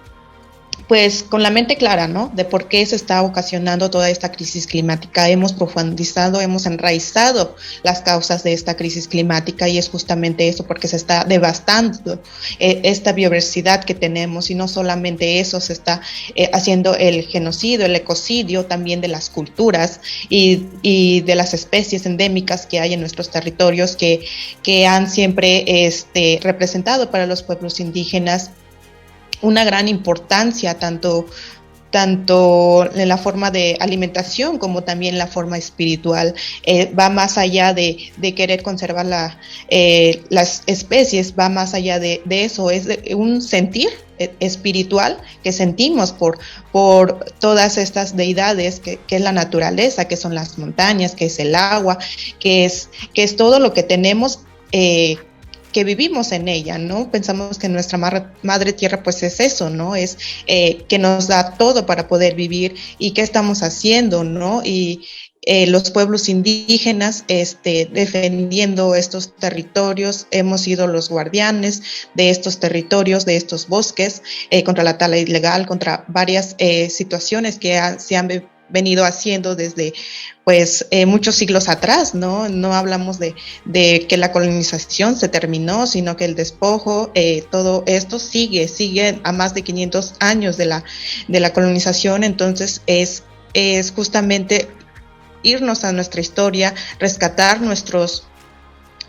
pues 0.91 1.23
con 1.23 1.45
la 1.45 1.51
mente 1.51 1.77
clara, 1.77 2.09
¿no? 2.09 2.33
De 2.35 2.45
por 2.45 2.67
qué 2.67 2.85
se 2.85 2.97
está 2.97 3.23
ocasionando 3.23 3.91
toda 3.91 4.11
esta 4.11 4.33
crisis 4.33 4.67
climática. 4.67 5.29
Hemos 5.29 5.53
profundizado, 5.53 6.41
hemos 6.41 6.67
enraizado 6.67 7.55
las 7.85 8.01
causas 8.01 8.43
de 8.43 8.55
esta 8.55 8.77
crisis 8.77 9.07
climática 9.07 9.69
y 9.69 9.79
es 9.79 9.89
justamente 9.89 10.49
eso, 10.49 10.67
porque 10.67 10.89
se 10.89 10.97
está 10.97 11.23
devastando 11.23 12.21
eh, 12.59 12.81
esta 12.83 13.13
biodiversidad 13.13 13.85
que 13.85 13.95
tenemos 13.95 14.51
y 14.51 14.57
no 14.57 14.67
solamente 14.67 15.39
eso, 15.39 15.61
se 15.61 15.75
está 15.75 16.01
eh, 16.35 16.51
haciendo 16.53 16.97
el 16.97 17.23
genocidio, 17.23 17.87
el 17.87 17.95
ecocidio 17.95 18.67
también 18.67 19.01
de 19.01 19.07
las 19.07 19.31
culturas 19.31 20.01
y, 20.29 20.67
y, 20.83 21.21
de 21.21 21.37
las 21.37 21.55
especies 21.55 22.05
endémicas 22.05 22.67
que 22.67 22.81
hay 22.81 22.95
en 22.95 23.01
nuestros 23.01 23.31
territorios 23.31 23.95
que, 23.95 24.27
que 24.65 24.89
han 24.89 25.09
siempre 25.09 25.87
este, 25.87 26.41
representado 26.43 27.13
para 27.13 27.27
los 27.27 27.45
pueblos 27.45 27.79
indígenas 27.79 28.51
una 29.43 29.65
gran 29.65 29.89
importancia, 29.89 30.79
tanto, 30.79 31.27
tanto 31.91 32.89
en 32.95 33.09
la 33.09 33.19
forma 33.19 33.51
de 33.51 33.77
alimentación 33.81 34.59
como 34.59 34.83
también 34.83 35.19
la 35.19 35.27
forma 35.27 35.59
espiritual. 35.59 36.35
Eh, 36.65 36.93
va 36.95 37.11
más 37.11 37.39
allá 37.39 37.75
de, 37.75 38.13
querer 38.37 38.63
conservar 38.63 39.07
la, 39.07 39.39
eh, 39.69 40.23
las 40.31 40.63
especies, 40.67 41.35
va 41.39 41.49
más 41.49 41.75
allá 41.75 41.99
de, 41.99 42.23
eso, 42.29 42.71
es 42.71 42.87
un 43.15 43.43
sentir 43.43 43.89
eh, 44.19 44.33
espiritual 44.41 45.19
que 45.43 45.53
sentimos 45.53 46.13
por, 46.13 46.39
por 46.73 47.25
todas 47.41 47.77
estas 47.77 48.17
deidades 48.17 48.81
que, 48.81 48.99
que, 49.07 49.17
es 49.17 49.23
la 49.23 49.33
naturaleza, 49.33 50.07
que 50.07 50.17
son 50.17 50.35
las 50.35 50.59
montañas, 50.59 51.15
que 51.15 51.27
es 51.27 51.39
el 51.39 51.55
agua, 51.55 51.99
que 52.39 52.65
es, 52.65 52.89
que 53.15 53.25
es 53.25 53.37
todo 53.37 53.59
lo 53.59 53.73
que 53.73 53.83
tenemos 53.83 54.41
que 55.73 55.85
vivimos 55.85 56.33
en 56.33 56.49
ella, 56.49 56.79
¿no? 56.79 57.11
Pensamos 57.11 57.59
que 57.59 57.69
nuestra 57.69 57.99
madre, 58.43 58.73
tierra 58.73 59.03
pues 59.03 59.23
es 59.23 59.41
eso, 59.41 59.71
¿no? 59.71 59.97
Es 59.97 60.19
eh, 60.47 60.85
que 60.89 60.99
nos 60.99 61.29
da 61.29 61.55
todo 61.57 61.87
para 61.87 62.09
poder 62.09 62.35
vivir 62.35 62.75
y 62.99 63.13
qué 63.13 63.23
estamos 63.23 63.63
haciendo, 63.63 64.25
¿no? 64.25 64.63
Y, 64.65 65.07
eh, 65.43 65.67
los 65.67 65.91
pueblos 65.91 66.29
indígenas 66.29 67.25
este, 67.29 67.89
defendiendo 67.91 68.95
estos 68.95 69.35
territorios, 69.37 70.27
hemos 70.31 70.61
sido 70.61 70.87
los 70.87 71.09
guardianes 71.09 71.83
de 72.15 72.29
estos 72.29 72.61
territorios, 72.61 73.25
de 73.25 73.37
estos 73.37 73.67
bosques, 73.67 74.23
eh, 74.51 74.65
contra 74.65 74.85
la 74.85 74.99
tala 74.99 75.17
ilegal, 75.17 75.67
contra 75.67 76.05
varias 76.09 76.57
eh, 76.59 76.91
situaciones 76.91 77.59
que 77.59 77.81
se 77.99 78.17
han 78.17 78.29
venido 78.71 79.05
haciendo 79.05 79.57
desde 79.57 79.93
pues 80.45 80.87
muchos 81.07 81.37
siglos 81.37 81.69
atrás, 81.69 82.15
¿no? 82.15 82.49
No 82.49 82.75
hablamos 82.75 83.19
de, 83.19 83.35
de, 83.65 84.07
que 84.09 84.17
la 84.17 84.33
colonización 84.33 85.17
se 85.17 85.29
terminó, 85.29 85.87
sino 85.87 86.17
que 86.17 86.25
el 86.25 86.35
despojo, 86.35 87.13
todo 87.51 87.85
esto 87.87 88.19
sigue, 88.19 88.67
sigue 88.67 89.21
a 89.23 89.33
más 89.33 89.55
de 89.55 89.63
500 89.63 90.15
años 90.19 90.57
de 90.57 90.67
la, 90.67 90.85
de 91.29 91.41
la 91.41 91.53
colonización, 91.53 92.25
entonces 92.25 92.83
es, 92.87 93.23
es 93.55 93.93
justamente 93.93 94.69
irnos 95.43 95.85
a 95.85 95.93
nuestra 95.93 96.21
historia, 96.21 96.75
rescatar 96.99 97.61
nuestros 97.61 98.25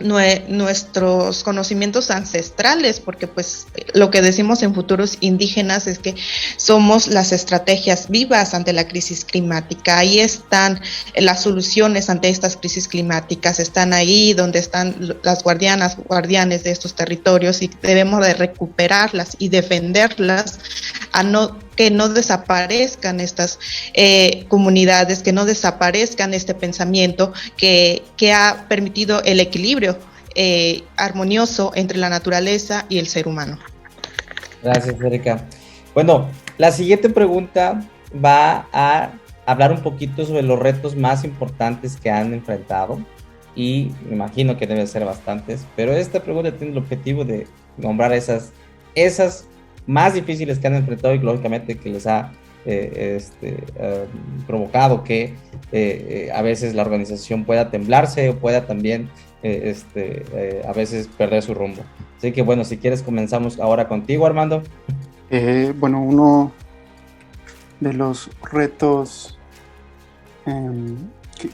nuestros 0.03 1.43
conocimientos 1.43 2.11
ancestrales, 2.11 2.99
porque 2.99 3.27
pues 3.27 3.67
lo 3.93 4.11
que 4.11 4.21
decimos 4.21 4.63
en 4.63 4.73
futuros 4.73 5.17
indígenas 5.19 5.87
es 5.87 5.99
que 5.99 6.15
somos 6.57 7.07
las 7.07 7.31
estrategias 7.31 8.09
vivas 8.09 8.53
ante 8.53 8.73
la 8.73 8.87
crisis 8.87 9.25
climática. 9.25 9.97
Ahí 9.97 10.19
están 10.19 10.81
las 11.15 11.43
soluciones 11.43 12.09
ante 12.09 12.29
estas 12.29 12.57
crisis 12.57 12.87
climáticas, 12.87 13.59
están 13.59 13.93
ahí 13.93 14.33
donde 14.33 14.59
están 14.59 14.95
las 15.23 15.43
guardianas, 15.43 15.97
guardianes 15.97 16.63
de 16.63 16.71
estos 16.71 16.95
territorios 16.95 17.61
y 17.61 17.69
debemos 17.81 18.25
de 18.25 18.33
recuperarlas 18.33 19.35
y 19.39 19.49
defenderlas 19.49 20.59
a 21.11 21.23
no 21.23 21.57
que 21.81 21.89
no 21.89 22.09
desaparezcan 22.09 23.19
estas 23.19 23.57
eh, 23.95 24.45
comunidades, 24.49 25.23
que 25.23 25.33
no 25.33 25.45
desaparezcan 25.45 26.35
este 26.35 26.53
pensamiento 26.53 27.33
que, 27.57 28.03
ha 28.31 28.67
permitido 28.69 29.23
el 29.23 29.39
equilibrio 29.39 29.97
eh, 30.35 30.83
armonioso 30.95 31.71
entre 31.73 31.97
la 31.97 32.09
naturaleza 32.09 32.85
y 32.87 32.99
el 32.99 33.07
ser 33.07 33.27
humano. 33.27 33.57
Gracias, 34.61 34.95
Erika. 35.01 35.43
Bueno, 35.95 36.29
la 36.59 36.71
siguiente 36.71 37.09
pregunta 37.09 37.81
va 38.13 38.67
a 38.71 39.13
hablar 39.47 39.71
un 39.71 39.81
poquito 39.81 40.23
sobre 40.23 40.43
los 40.43 40.59
retos 40.59 40.95
más 40.95 41.23
importantes 41.23 41.97
que 41.97 42.11
han 42.11 42.31
enfrentado 42.31 43.03
y 43.55 43.91
me 44.05 44.13
imagino 44.13 44.55
que 44.55 44.67
deben 44.67 44.87
ser 44.87 45.03
bastantes, 45.03 45.65
pero 45.75 45.93
esta 45.93 46.21
pregunta 46.21 46.55
tiene 46.55 46.73
el 46.73 46.77
objetivo 46.77 47.25
de 47.25 47.47
nombrar 47.77 48.13
esas, 48.13 48.51
esas 48.93 49.47
más 49.91 50.13
difíciles 50.13 50.57
que 50.57 50.67
han 50.67 50.75
enfrentado 50.75 51.13
y 51.13 51.19
lógicamente 51.19 51.77
que 51.77 51.89
les 51.89 52.07
ha 52.07 52.31
eh, 52.63 53.17
este, 53.17 53.63
um, 53.79 54.43
provocado 54.45 55.03
que 55.03 55.23
eh, 55.23 55.33
eh, 55.71 56.31
a 56.31 56.43
veces 56.43 56.75
la 56.75 56.83
organización 56.83 57.43
pueda 57.43 57.71
temblarse 57.71 58.29
o 58.29 58.37
pueda 58.37 58.67
también 58.67 59.09
este, 59.41 60.61
a 60.67 60.71
veces 60.71 61.07
perder 61.07 61.41
su 61.41 61.55
rumbo. 61.55 61.81
Así 62.17 62.31
que 62.31 62.43
bueno, 62.43 62.63
si 62.63 62.77
quieres 62.77 63.01
comenzamos 63.01 63.59
ahora 63.59 63.87
contigo, 63.87 64.27
Armando. 64.27 64.61
bueno, 65.79 65.99
uno 65.99 66.51
de 67.79 67.93
los 67.93 68.29
retos 68.51 69.39
em, 70.45 70.95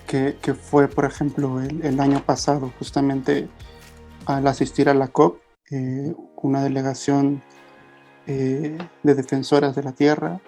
que, 0.05 0.53
fue, 0.53 0.89
por 0.89 1.05
ejemplo, 1.05 1.61
el, 1.61 1.99
año 2.01 2.21
pasado, 2.25 2.73
justamente 2.77 3.47
al 4.25 4.45
asistir 4.47 4.89
a 4.89 4.93
la 4.93 5.07
COP, 5.07 5.39
una 6.35 6.61
delegación 6.61 7.41
eh, 8.29 8.77
de 9.03 9.15
defensoras 9.15 9.73
de 9.73 9.83
la 9.83 9.93
tierra. 9.93 10.41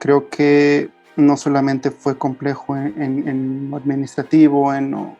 Creo 0.00 0.28
que 0.28 0.90
no 1.14 1.36
solamente 1.36 1.92
fue 1.92 2.18
complejo 2.18 2.76
en, 2.76 3.72
administrativo, 3.72 4.74
en, 4.74 5.16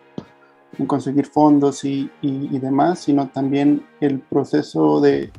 conseguir 0.88 1.26
fondos 1.26 1.84
y, 1.84 2.10
demás, 2.58 2.98
sino 2.98 3.28
también 3.28 3.86
el 4.00 4.18
proceso 4.18 5.00
de 5.00 5.30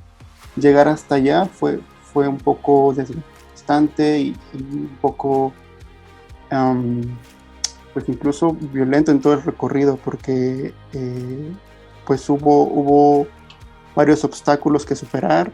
llegar 0.56 0.88
hasta 0.88 1.16
allá 1.16 1.46
fue, 1.46 1.82
fue 2.14 2.30
un 2.30 2.38
poco 2.38 2.94
desgastante 2.94 4.20
y, 4.20 4.38
un 4.54 4.98
poco, 5.02 5.52
pues 7.94 8.08
incluso 8.08 8.54
violento 8.54 9.12
en 9.12 9.20
todo 9.20 9.34
el 9.34 9.44
recorrido, 9.44 9.98
porque 9.98 10.74
eh, 10.94 11.52
pues 12.08 12.30
hubo, 12.30 12.64
hubo 12.64 13.28
varios 13.94 14.24
obstáculos 14.24 14.86
que 14.86 14.96
superar 14.96 15.52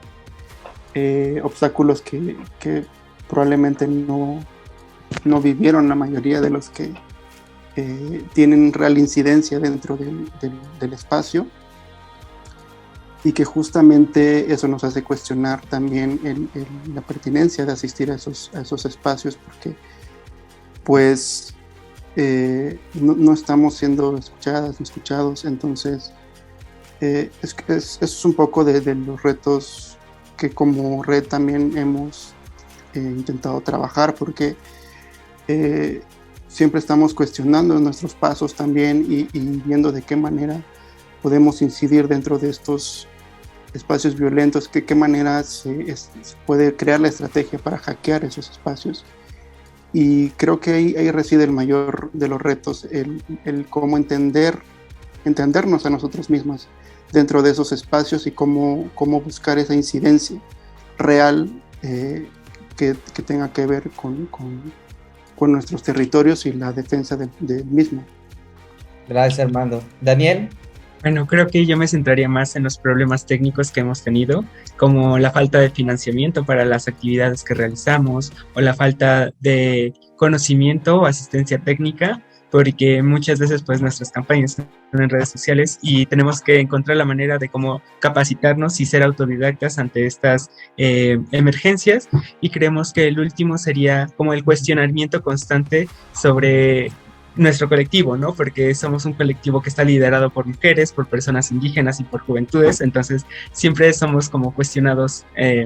eh, 0.93 1.39
obstáculos 1.43 2.01
que, 2.01 2.35
probablemente 3.29 3.87
no, 3.87 4.39
no, 5.23 5.41
vivieron 5.41 5.87
la 5.87 5.95
mayoría 5.95 6.41
de 6.41 6.49
los 6.49 6.69
que 6.69 6.93
eh, 7.77 8.25
tienen 8.33 8.73
real 8.73 8.97
incidencia 8.97 9.59
dentro 9.59 9.97
del, 9.97 10.93
espacio. 10.93 11.47
Y 13.23 13.33
que 13.33 13.45
justamente 13.45 14.51
eso 14.51 14.67
nos 14.67 14.83
hace 14.83 15.03
cuestionar 15.03 15.61
también 15.67 16.49
la 16.93 17.01
pertinencia 17.01 17.65
de 17.67 17.71
asistir 17.71 18.11
a 18.11 18.15
esos, 18.15 18.49
esos 18.51 18.83
espacios 18.85 19.37
porque 19.37 19.77
pues 20.83 21.53
eh, 22.15 22.79
no, 22.95 23.31
estamos 23.31 23.75
siendo 23.75 24.17
escuchadas 24.17 24.79
ni 24.79 24.85
escuchados. 24.85 25.45
Entonces 25.45 26.11
es, 26.99 27.55
es, 27.67 27.99
es, 28.01 28.25
un 28.25 28.33
poco 28.33 28.63
de 28.63 28.95
los 28.95 29.21
retos 29.21 29.99
que 30.41 30.49
como 30.49 31.03
red 31.03 31.27
también 31.27 31.77
hemos 31.77 32.33
eh, 32.95 32.99
intentado 32.99 33.61
trabajar 33.61 34.15
porque 34.15 34.55
eh, 35.47 36.01
siempre 36.47 36.79
estamos 36.79 37.13
cuestionando 37.13 37.79
nuestros 37.79 38.15
pasos 38.15 38.55
también 38.55 39.05
y, 39.07 39.25
viendo 39.63 39.91
de 39.91 40.01
qué 40.01 40.15
manera 40.15 40.59
podemos 41.21 41.61
incidir 41.61 42.07
dentro 42.07 42.39
de 42.39 42.49
estos 42.49 43.07
espacios 43.75 44.15
violentos, 44.17 44.67
que 44.67 44.83
qué 44.83 44.95
manera 44.95 45.43
se, 45.43 45.93
puede 46.47 46.75
crear 46.75 46.99
la 46.99 47.09
estrategia 47.09 47.59
para 47.59 47.77
hackear 47.77 48.25
esos 48.25 48.49
espacios. 48.49 49.05
Y 49.93 50.29
creo 50.31 50.59
que 50.59 50.73
ahí, 50.73 50.95
ahí 50.95 51.11
reside 51.11 51.43
el 51.43 51.51
mayor 51.51 52.09
de 52.13 52.27
los 52.27 52.41
retos, 52.41 52.87
el, 52.89 53.21
el 53.45 53.67
cómo 53.67 53.95
entender, 53.95 54.57
entendernos 55.23 55.85
a 55.85 55.91
nosotros 55.91 56.31
mismos 56.31 56.67
dentro 57.11 57.41
de 57.41 57.51
esos 57.51 57.71
espacios 57.71 58.27
y 58.27 58.31
cómo, 58.31 58.89
cómo 58.95 59.21
buscar 59.21 59.59
esa 59.59 59.73
incidencia 59.73 60.41
real 60.97 61.49
eh, 61.83 62.27
que, 62.77 62.95
tenga 63.25 63.51
que 63.51 63.65
ver 63.65 63.89
con, 63.91 64.27
con, 64.27 64.71
nuestros 65.51 65.81
territorios 65.81 66.45
y 66.45 66.53
la 66.53 66.71
defensa 66.71 67.17
del 67.17 67.29
de 67.39 67.63
mismo. 67.63 68.05
Gracias, 69.09 69.39
Armando. 69.39 69.83
Daniel. 69.99 70.49
Bueno, 71.01 71.25
creo 71.25 71.47
que 71.47 71.65
yo 71.65 71.77
me 71.77 71.87
centraría 71.87 72.29
más 72.29 72.55
en 72.55 72.63
los 72.63 72.77
problemas 72.77 73.25
técnicos 73.25 73.71
que 73.71 73.79
hemos 73.79 74.03
tenido, 74.03 74.45
como 74.77 75.17
la 75.17 75.31
falta 75.31 75.59
de 75.59 75.71
financiamiento 75.71 76.45
para 76.45 76.63
las 76.63 76.87
actividades 76.87 77.43
que 77.43 77.55
realizamos 77.55 78.31
o 78.53 78.61
la 78.61 78.75
falta 78.75 79.31
de 79.39 79.93
conocimiento 80.15 80.99
o 80.99 81.05
asistencia 81.07 81.57
técnica 81.57 82.21
porque 82.51 83.01
muchas 83.01 83.39
veces 83.39 83.63
pues 83.63 83.81
nuestras 83.81 84.11
campañas 84.11 84.59
están 84.59 85.01
en 85.01 85.09
redes 85.09 85.29
sociales 85.29 85.79
y 85.81 86.05
tenemos 86.05 86.41
que 86.41 86.59
encontrar 86.59 86.97
la 86.97 87.05
manera 87.05 87.37
de 87.37 87.49
cómo 87.49 87.81
capacitarnos 87.99 88.79
y 88.81 88.85
ser 88.85 89.03
autodidactas 89.03 89.79
ante 89.79 90.05
estas 90.05 90.51
eh, 90.77 91.19
emergencias 91.31 92.09
y 92.41 92.49
creemos 92.49 92.91
que 92.91 93.07
el 93.07 93.19
último 93.19 93.57
sería 93.57 94.09
como 94.17 94.33
el 94.33 94.43
cuestionamiento 94.43 95.23
constante 95.23 95.87
sobre 96.11 96.91
nuestro 97.35 97.69
colectivo, 97.69 98.17
¿no? 98.17 98.33
Porque 98.33 98.75
somos 98.75 99.05
un 99.05 99.13
colectivo 99.13 99.61
que 99.61 99.69
está 99.69 99.85
liderado 99.85 100.29
por 100.29 100.45
mujeres, 100.45 100.91
por 100.91 101.07
personas 101.07 101.51
indígenas 101.51 102.01
y 102.01 102.03
por 102.03 102.19
juventudes, 102.21 102.81
entonces 102.81 103.25
siempre 103.53 103.93
somos 103.93 104.29
como 104.29 104.53
cuestionados 104.53 105.25
eh, 105.37 105.65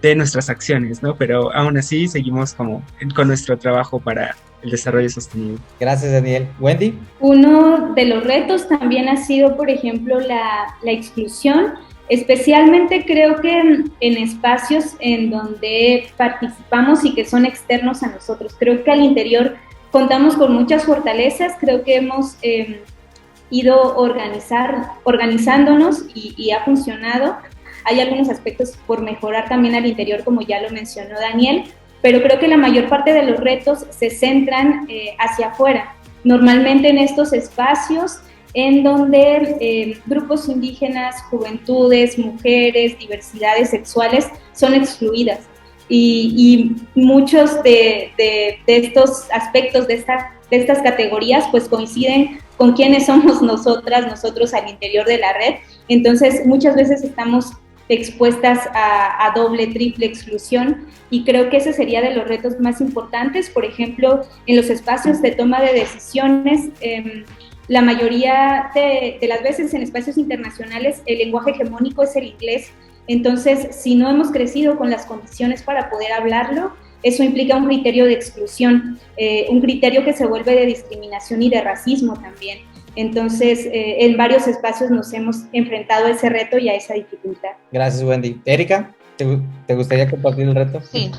de 0.00 0.14
nuestras 0.16 0.48
acciones, 0.48 1.02
¿no? 1.02 1.14
Pero 1.16 1.54
aún 1.54 1.76
así 1.76 2.08
seguimos 2.08 2.54
como 2.54 2.82
con 3.14 3.28
nuestro 3.28 3.58
trabajo 3.58 4.00
para 4.00 4.34
el 4.62 4.70
desarrollo 4.70 5.08
sostenible. 5.08 5.58
Gracias, 5.78 6.12
Daniel. 6.12 6.48
Wendy. 6.60 6.98
Uno 7.20 7.92
de 7.94 8.06
los 8.06 8.24
retos 8.24 8.68
también 8.68 9.08
ha 9.08 9.16
sido, 9.16 9.56
por 9.56 9.70
ejemplo, 9.70 10.20
la, 10.20 10.76
la 10.82 10.92
exclusión, 10.92 11.74
especialmente 12.08 13.04
creo 13.04 13.40
que 13.40 13.58
en, 14.00 14.16
espacios 14.16 14.96
en 15.00 15.30
donde 15.30 16.08
participamos 16.16 17.04
y 17.04 17.14
que 17.14 17.24
son 17.24 17.44
externos 17.46 18.02
a 18.02 18.08
nosotros. 18.08 18.54
Creo 18.58 18.84
que 18.84 18.90
al 18.90 19.02
interior 19.02 19.56
contamos 19.90 20.36
con 20.36 20.52
muchas 20.54 20.84
fortalezas, 20.84 21.54
creo 21.60 21.82
que 21.84 21.96
hemos 21.96 22.36
em, 22.42 22.76
ido 23.50 23.96
organizar, 23.96 24.92
organizándonos 25.04 26.04
y, 26.14 26.34
y 26.36 26.52
ha 26.52 26.64
funcionado. 26.64 27.36
Hay 27.84 28.00
algunos 28.00 28.28
aspectos 28.28 28.78
por 28.86 29.02
mejorar 29.02 29.48
también 29.48 29.74
al 29.74 29.86
interior, 29.86 30.22
como 30.24 30.40
ya 30.42 30.62
lo 30.62 30.70
mencionó 30.70 31.18
Daniel, 31.18 31.64
pero 32.02 32.22
creo 32.22 32.38
que 32.38 32.48
la 32.48 32.56
mayor 32.56 32.88
parte 32.88 33.12
de 33.12 33.22
los 33.22 33.40
retos 33.40 33.86
se 33.90 34.10
centran 34.10 34.86
eh, 34.88 35.14
hacia 35.18 35.48
afuera, 35.48 35.96
normalmente 36.24 36.88
en 36.88 36.98
estos 36.98 37.32
espacios 37.32 38.20
en 38.54 38.82
donde 38.82 39.56
eh, 39.60 39.98
grupos 40.06 40.48
indígenas, 40.48 41.22
juventudes, 41.30 42.18
mujeres, 42.18 42.98
diversidades 42.98 43.70
sexuales 43.70 44.28
son 44.52 44.74
excluidas. 44.74 45.40
Y, 45.88 46.72
muchos 46.94 47.62
de, 47.62 48.12
estos 48.66 49.30
aspectos 49.30 49.86
de 49.86 49.94
esta 49.94 50.32
de 50.52 50.58
estas 50.58 50.82
categorías 50.82 51.46
pues 51.50 51.66
coinciden 51.66 52.38
con 52.58 52.74
quiénes 52.74 53.06
somos 53.06 53.40
nosotras, 53.52 54.06
nosotros 54.06 54.52
al 54.52 54.68
interior 54.68 55.06
de 55.06 55.18
la 55.18 55.32
red. 55.32 55.54
Entonces 55.88 56.46
muchas 56.46 56.76
veces 56.76 57.02
estamos 57.02 57.52
expuestas 57.94 58.60
a, 58.74 59.32
doble, 59.34 59.66
triple 59.68 60.06
exclusión 60.06 60.86
y 61.10 61.24
creo 61.24 61.50
que 61.50 61.58
ese 61.58 61.72
sería 61.72 62.00
de 62.00 62.14
los 62.14 62.26
retos 62.26 62.58
más 62.60 62.80
importantes. 62.80 63.50
Por 63.50 63.64
ejemplo, 63.64 64.22
en 64.46 64.56
los 64.56 64.70
espacios 64.70 65.20
de 65.22 65.32
toma 65.32 65.60
de 65.60 65.72
decisiones, 65.72 66.70
em, 66.80 67.24
la 67.68 67.82
mayoría 67.82 68.70
de, 68.74 69.18
las 69.28 69.42
veces 69.42 69.72
en 69.74 69.82
espacios 69.82 70.18
internacionales 70.18 71.02
el 71.06 71.18
lenguaje 71.18 71.52
hegemónico 71.52 72.02
es 72.02 72.16
el 72.16 72.24
inglés. 72.24 72.70
Entonces, 73.08 73.68
si 73.74 73.94
no 73.94 74.08
hemos 74.08 74.30
crecido 74.30 74.76
con 74.76 74.90
las 74.90 75.06
condiciones 75.06 75.62
para 75.62 75.90
poder 75.90 76.12
hablarlo, 76.12 76.72
eso 77.02 77.24
implica 77.24 77.56
un 77.56 77.66
criterio 77.66 78.04
de 78.04 78.12
exclusión, 78.12 78.98
eh, 79.16 79.46
un 79.48 79.60
criterio 79.60 80.04
que 80.04 80.12
se 80.12 80.26
vuelve 80.26 80.54
de 80.54 80.66
discriminación 80.66 81.42
y 81.42 81.50
de 81.50 81.60
racismo 81.60 82.14
también. 82.14 82.58
Entonces, 82.96 83.66
eh, 83.66 84.04
en 84.04 84.16
varios 84.16 84.46
espacios 84.46 84.90
nos 84.90 85.12
hemos 85.12 85.44
enfrentado 85.52 86.06
a 86.06 86.10
ese 86.10 86.28
reto 86.28 86.58
y 86.58 86.68
a 86.68 86.74
esa 86.74 86.94
dificultad. 86.94 87.50
Gracias, 87.70 88.02
Wendy. 88.02 88.40
Erika, 88.44 88.94
¿te, 89.16 89.74
gustaría 89.74 90.10
compartir 90.10 90.48
el 90.48 90.54
reto? 90.54 90.80
Sí. 90.80 91.10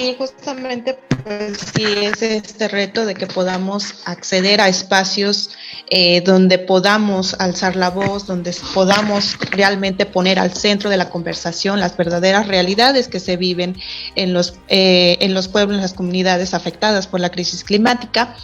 Sí, 0.00 0.14
justamente 0.16 0.96
pues, 1.24 1.58
sí 1.74 1.84
es 1.84 2.22
este 2.22 2.68
reto 2.68 3.04
de 3.04 3.14
que 3.14 3.26
podamos 3.26 3.96
acceder 4.06 4.62
a 4.62 4.68
espacios 4.68 5.50
eh, 5.90 6.22
donde 6.22 6.58
podamos 6.58 7.36
alzar 7.38 7.76
la 7.76 7.90
voz, 7.90 8.26
donde 8.26 8.56
podamos 8.72 9.36
realmente 9.50 10.06
poner 10.06 10.38
al 10.38 10.54
centro 10.54 10.88
de 10.88 10.96
la 10.96 11.10
conversación 11.10 11.80
las 11.80 11.98
verdaderas 11.98 12.48
realidades 12.48 13.08
que 13.08 13.20
se 13.20 13.36
viven 13.36 13.76
en 14.14 14.32
los, 14.32 14.54
eh, 14.68 15.18
en 15.20 15.34
los 15.34 15.48
pueblos, 15.48 15.76
en 15.76 15.82
las 15.82 15.92
comunidades 15.92 16.54
afectadas 16.54 17.06
por 17.06 17.20
la 17.20 17.28
crisis 17.28 17.62
climática. 17.62 18.34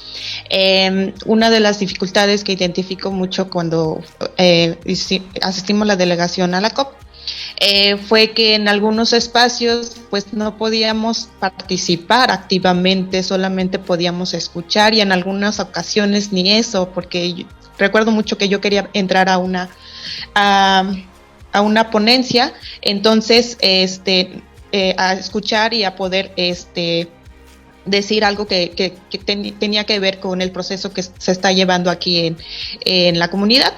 Em, 0.51 1.15
una 1.25 1.49
de 1.49 1.61
las 1.61 1.79
dificultades 1.79 2.45
que 2.45 2.53
identifico 2.53 3.11
mucho 3.11 3.49
cuando 3.49 4.03
eh, 4.37 4.77
asistimos 5.41 5.87
la 5.87 5.97
delegación 5.97 6.55
a 6.55 6.61
la 6.61 6.69
COP 6.69 7.06
eh, 7.59 7.97
fue 7.97 8.33
que 8.33 8.55
en 8.55 8.69
algunos 8.69 9.15
espacios 9.15 9.97
pues 10.11 10.35
no 10.35 10.59
podíamos 10.59 11.31
participar 11.41 12.31
activamente, 12.31 13.23
solamente 13.23 13.79
podíamos 13.79 14.35
escuchar 14.35 14.93
y 14.93 15.01
en 15.01 15.11
algunas 15.11 15.59
ocasiones 15.59 16.33
ni 16.33 16.53
eso, 16.53 16.91
porque 16.91 17.47
recuerdo 17.79 18.11
mucho 18.11 18.37
que 18.37 18.51
yo 18.51 18.61
quería 18.61 18.91
entrar 18.93 19.31
a 19.31 19.39
una 19.39 19.71
a, 20.35 20.85
una 21.63 21.91
ponencia, 21.91 22.53
entonces 22.83 23.57
este 23.61 24.43
eh, 24.73 24.95
a 24.99 25.15
escuchar 25.15 25.73
y 25.73 25.85
a 25.85 25.97
poder 25.97 26.33
este 26.37 27.09
decir 27.87 28.23
algo 28.23 28.47
que, 28.47 28.99
tenía 29.25 29.85
que 29.85 29.99
ver 29.99 30.21
con 30.21 30.43
el 30.43 30.51
proceso 30.51 30.93
que 30.93 31.03
se 31.03 31.33
está 31.33 31.53
llevando 31.53 31.91
aquí 31.91 32.27
en, 32.27 32.37
en 32.85 33.19
la 33.19 33.29
comunidad 33.29 33.73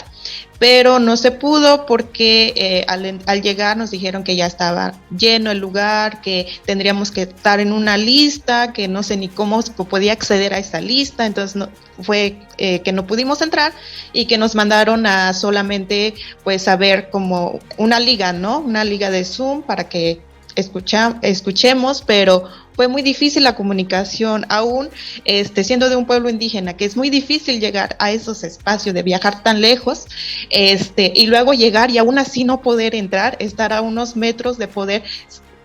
pero 0.58 0.98
no 0.98 1.16
se 1.16 1.30
pudo 1.30 1.86
porque 1.86 2.52
eh, 2.56 2.84
al, 2.88 3.42
llegar 3.42 3.76
nos 3.76 3.90
dijeron 3.90 4.24
que 4.24 4.36
ya 4.36 4.46
estaba 4.46 4.94
lleno 5.16 5.50
el 5.50 5.58
lugar, 5.58 6.20
que 6.20 6.48
tendríamos 6.64 7.10
que 7.10 7.22
estar 7.22 7.60
en 7.60 7.72
una 7.72 7.96
lista, 7.96 8.72
que 8.72 8.88
no 8.88 9.02
sé 9.02 9.16
ni 9.16 9.28
cómo 9.28 9.62
podía 9.88 10.12
acceder 10.12 10.54
a 10.54 10.58
esa 10.58 10.80
lista, 10.80 11.26
entonces 11.26 11.56
no, 11.56 11.68
fue 12.02 12.40
eh, 12.58 12.80
que 12.80 12.92
no 12.92 13.06
pudimos 13.06 13.40
entrar 13.40 13.72
y 14.12 14.26
que 14.26 14.38
nos 14.38 14.54
mandaron 14.54 15.06
a 15.06 15.32
solamente 15.32 16.14
pues 16.42 16.66
a 16.66 16.76
ver 16.76 17.10
como 17.10 17.60
una 17.76 18.00
liga, 18.00 18.32
¿no? 18.32 18.58
Una 18.58 18.84
liga 18.84 19.10
de 19.10 19.24
Zoom 19.24 19.62
para 19.62 19.88
que 19.88 20.20
escucha, 20.56 21.18
escuchemos, 21.22 22.02
pero 22.04 22.48
fue 22.78 22.86
muy 22.86 23.02
difícil 23.02 23.42
la 23.42 23.56
comunicación, 23.56 24.46
aún 24.50 24.88
este, 25.24 25.64
siendo 25.64 25.88
de 25.88 25.96
un 25.96 26.06
pueblo 26.06 26.30
indígena, 26.30 26.76
que 26.76 26.84
es 26.84 26.96
muy 26.96 27.10
difícil 27.10 27.58
llegar 27.58 27.96
a 27.98 28.12
esos 28.12 28.44
espacios, 28.44 28.94
de 28.94 29.02
viajar 29.02 29.42
tan 29.42 29.60
lejos, 29.60 30.06
este, 30.48 31.10
y 31.12 31.26
luego 31.26 31.54
llegar 31.54 31.90
y 31.90 31.98
aún 31.98 32.20
así 32.20 32.44
no 32.44 32.62
poder 32.62 32.94
entrar, 32.94 33.36
estar 33.40 33.72
a 33.72 33.80
unos 33.80 34.14
metros 34.14 34.58
de 34.58 34.68
poder 34.68 35.02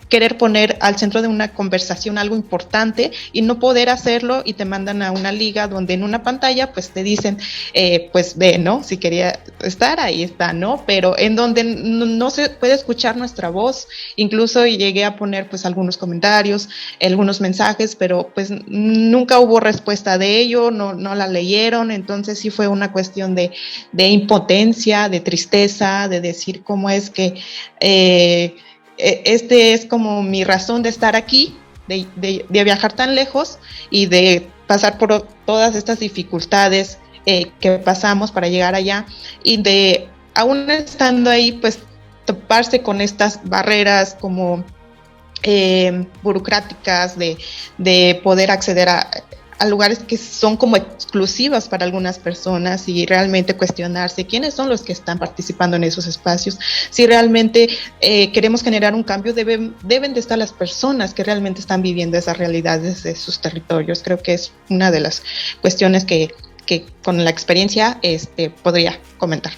querer 0.09 0.37
poner 0.37 0.77
al 0.81 0.97
centro 0.97 1.21
de 1.21 1.27
una 1.27 1.53
conversación 1.53 2.17
algo 2.17 2.35
importante 2.35 3.11
y 3.31 3.41
no 3.41 3.59
poder 3.59 3.89
hacerlo 3.89 4.41
y 4.45 4.53
te 4.53 4.65
mandan 4.65 5.01
a 5.01 5.11
una 5.11 5.31
liga 5.31 5.67
donde 5.67 5.93
en 5.93 6.03
una 6.03 6.23
pantalla 6.23 6.71
pues 6.73 6.89
te 6.89 7.03
dicen, 7.03 7.37
eh, 7.73 8.09
pues 8.11 8.37
ve, 8.37 8.57
¿no? 8.57 8.83
Si 8.83 8.97
quería 8.97 9.39
estar, 9.61 9.99
ahí 9.99 10.23
está, 10.23 10.53
¿no? 10.53 10.83
Pero 10.85 11.17
en 11.17 11.35
donde 11.35 11.63
no, 11.63 12.29
se 12.29 12.49
puede 12.49 12.73
escuchar 12.73 13.17
nuestra 13.17 13.49
voz, 13.49 13.87
incluso 14.15 14.65
llegué 14.65 15.05
a 15.05 15.15
poner 15.15 15.49
pues 15.49 15.65
algunos 15.65 15.97
comentarios, 15.97 16.69
algunos 17.01 17.41
mensajes, 17.41 17.95
pero 17.95 18.31
pues 18.33 18.51
nunca 18.67 19.39
hubo 19.39 19.59
respuesta 19.59 20.17
de 20.17 20.39
ello, 20.39 20.71
no, 20.71 20.93
no 20.93 21.15
la 21.15 21.27
leyeron, 21.27 21.91
entonces 21.91 22.39
sí 22.39 22.49
fue 22.49 22.67
una 22.67 22.91
cuestión 22.91 23.35
de, 23.35 23.51
de 23.91 24.07
impotencia, 24.07 25.09
de 25.09 25.19
tristeza, 25.19 26.07
de 26.07 26.21
decir 26.21 26.63
cómo 26.63 26.89
es 26.89 27.09
que... 27.09 27.35
Eh, 27.79 28.55
este 28.97 29.73
es 29.73 29.85
como 29.85 30.23
mi 30.23 30.43
razón 30.43 30.83
de 30.83 30.89
estar 30.89 31.15
aquí, 31.15 31.57
de, 31.87 32.45
viajar 32.49 32.93
tan 32.93 33.15
lejos 33.15 33.59
y 33.89 34.05
de 34.05 34.47
pasar 34.67 34.97
por 34.97 35.27
todas 35.45 35.75
estas 35.75 35.99
dificultades 35.99 36.97
eh, 37.25 37.51
que 37.59 37.79
pasamos 37.79 38.31
para 38.31 38.47
llegar 38.47 38.75
allá 38.75 39.05
y 39.43 39.61
de 39.61 40.07
aún 40.35 40.69
estando 40.69 41.29
ahí, 41.29 41.51
pues 41.53 41.79
toparse 42.25 42.81
con 42.81 43.01
estas 43.01 43.39
barreras 43.43 44.15
como 44.19 44.63
eh, 45.43 46.05
burocráticas 46.21 47.17
de, 47.17 47.37
de 47.77 48.19
poder 48.23 48.49
acceder 48.49 48.89
a 48.89 49.09
a 49.59 49.65
lugares 49.65 49.99
que 49.99 50.17
son 50.17 50.57
como 50.57 50.77
exclusivas 50.77 51.67
para 51.67 51.85
algunas 51.85 52.19
personas 52.19 52.87
y 52.87 53.05
realmente 53.05 53.55
cuestionarse 53.55 54.25
quiénes 54.25 54.53
son 54.53 54.69
los 54.69 54.81
que 54.81 54.93
están 54.93 55.19
participando 55.19 55.77
en 55.77 55.83
esos 55.83 56.07
espacios. 56.07 56.59
Si 56.89 57.05
realmente 57.05 57.69
eh, 58.01 58.31
queremos 58.31 58.63
generar 58.63 58.93
un 58.93 59.03
cambio, 59.03 59.33
deben, 59.33 59.75
deben 59.83 60.13
de 60.13 60.19
estar 60.19 60.37
las 60.37 60.53
personas 60.53 61.13
que 61.13 61.23
realmente 61.23 61.59
están 61.59 61.81
viviendo 61.81 62.17
esas 62.17 62.37
realidades 62.37 63.03
de 63.03 63.15
sus 63.15 63.39
territorios. 63.39 64.01
Creo 64.03 64.17
que 64.17 64.33
es 64.33 64.51
una 64.69 64.91
de 64.91 64.99
las 64.99 65.23
cuestiones 65.61 66.05
que, 66.05 66.33
que 66.65 66.85
con 67.03 67.23
la 67.23 67.29
experiencia 67.29 67.99
este, 68.01 68.49
podría 68.49 68.99
comentar. 69.17 69.53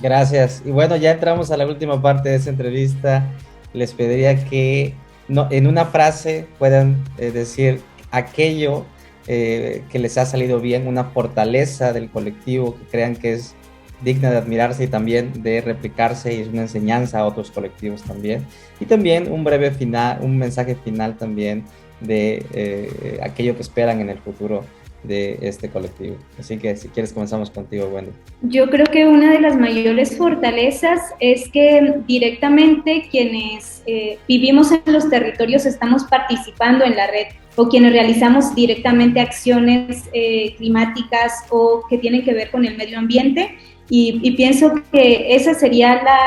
Gracias. 0.00 0.62
Y 0.64 0.70
bueno, 0.70 0.96
ya 0.96 1.12
entramos 1.12 1.50
a 1.50 1.56
la 1.56 1.66
última 1.66 2.00
parte 2.00 2.30
de 2.30 2.36
esta 2.36 2.50
entrevista. 2.50 3.30
Les 3.72 3.92
pediría 3.92 4.44
que 4.44 4.94
no, 5.28 5.48
en 5.50 5.66
una 5.66 5.86
frase 5.86 6.46
puedan 6.58 7.04
eh, 7.18 7.30
decir 7.30 7.82
aquello 8.10 8.84
eh, 9.26 9.82
que 9.90 9.98
les 9.98 10.16
ha 10.18 10.26
salido 10.26 10.60
bien, 10.60 10.86
una 10.86 11.04
fortaleza 11.04 11.92
del 11.92 12.08
colectivo 12.10 12.76
que 12.78 12.84
crean 12.86 13.16
que 13.16 13.34
es 13.34 13.54
digna 14.00 14.30
de 14.30 14.36
admirarse 14.36 14.84
y 14.84 14.86
también 14.86 15.42
de 15.42 15.60
replicarse 15.60 16.32
y 16.34 16.40
es 16.40 16.48
una 16.48 16.62
enseñanza 16.62 17.18
a 17.18 17.26
otros 17.26 17.50
colectivos 17.50 18.02
también. 18.02 18.44
Y 18.80 18.86
también 18.86 19.30
un 19.30 19.44
breve 19.44 19.70
final, 19.70 20.18
un 20.22 20.38
mensaje 20.38 20.76
final 20.76 21.16
también 21.16 21.64
de 22.00 22.44
eh, 22.52 23.18
aquello 23.22 23.54
que 23.56 23.62
esperan 23.62 24.00
en 24.00 24.08
el 24.08 24.18
futuro 24.18 24.64
de 25.02 25.38
este 25.42 25.68
colectivo. 25.68 26.16
Así 26.38 26.58
que 26.58 26.76
si 26.76 26.88
quieres 26.88 27.12
comenzamos 27.12 27.50
contigo, 27.50 27.86
Wendy. 27.86 28.12
Yo 28.42 28.68
creo 28.68 28.86
que 28.86 29.06
una 29.06 29.32
de 29.32 29.40
las 29.40 29.56
mayores 29.56 30.16
fortalezas 30.16 31.00
es 31.20 31.48
que 31.50 32.00
directamente 32.06 33.08
quienes 33.10 33.82
eh, 33.86 34.18
vivimos 34.26 34.72
en 34.72 34.82
los 34.86 35.08
territorios 35.08 35.66
estamos 35.66 36.04
participando 36.04 36.84
en 36.84 36.96
la 36.96 37.06
red 37.08 37.26
o 37.58 37.68
quienes 37.68 37.92
realizamos 37.92 38.54
directamente 38.54 39.20
acciones 39.20 40.08
eh, 40.12 40.54
climáticas 40.56 41.44
o 41.50 41.82
que 41.90 41.98
tienen 41.98 42.24
que 42.24 42.32
ver 42.32 42.52
con 42.52 42.64
el 42.64 42.76
medio 42.76 42.98
ambiente. 42.98 43.58
Y, 43.90 44.36
pienso 44.36 44.72
que 44.92 45.34
esa 45.34 45.54
sería 45.54 46.02
la, 46.02 46.18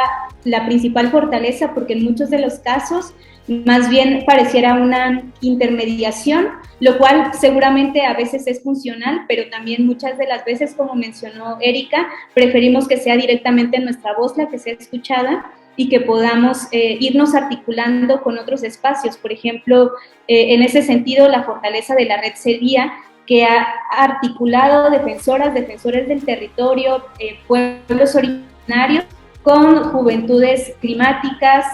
la 0.44 0.66
principal 0.66 1.10
fortaleza 1.10 1.74
porque 1.74 1.94
en 1.94 2.04
muchos 2.04 2.30
de 2.32 2.40
los 2.40 2.56
casos 2.56 3.14
más 3.48 3.90
bien 3.90 4.24
pareciera 4.26 4.74
una 4.74 5.24
intermediación, 5.42 6.48
lo 6.80 6.98
cual 6.98 7.32
seguramente 7.40 8.06
a 8.06 8.14
veces 8.14 8.48
es 8.48 8.62
funcional, 8.62 9.26
pero 9.28 9.50
también 9.50 9.86
muchas 9.86 10.18
de 10.18 10.28
las 10.28 10.44
veces, 10.44 10.74
como 10.76 10.96
mencionó 10.96 11.58
Erika, 11.62 12.08
preferimos 12.34 12.88
que 12.88 12.98
sea 12.98 13.16
directamente 13.16 13.80
nuestra 13.80 14.16
voz 14.18 14.38
la 14.38 14.48
que 14.48 14.58
sea 14.58 14.74
escuchada 14.74 15.54
y 15.82 15.90
que 15.90 16.00
podamos 16.00 16.68
eh, 16.72 16.98
irnos 17.00 17.34
articulando 17.34 18.22
con 18.22 18.38
otros 18.38 18.62
espacios. 18.62 19.18
Por 19.18 19.32
ejemplo, 19.32 19.94
eh, 20.28 20.54
en 20.54 20.62
ese 20.62 20.84
sentido, 20.84 21.28
la 21.28 21.44
fortaleza 21.44 21.96
de 21.96 22.06
la 22.06 22.22
red 22.22 22.36
sería 22.36 22.94
que 23.26 23.46
ha 23.46 23.66
articulado 23.90 24.92
defensoras, 24.92 25.56
defensores 25.56 26.08
del 26.08 26.24
territorio, 26.24 27.04
eh, 27.18 27.40
pueblos 27.48 28.16
originarios 28.16 29.06
con 29.42 29.86
juventudes 29.86 30.76
climáticas, 30.82 31.66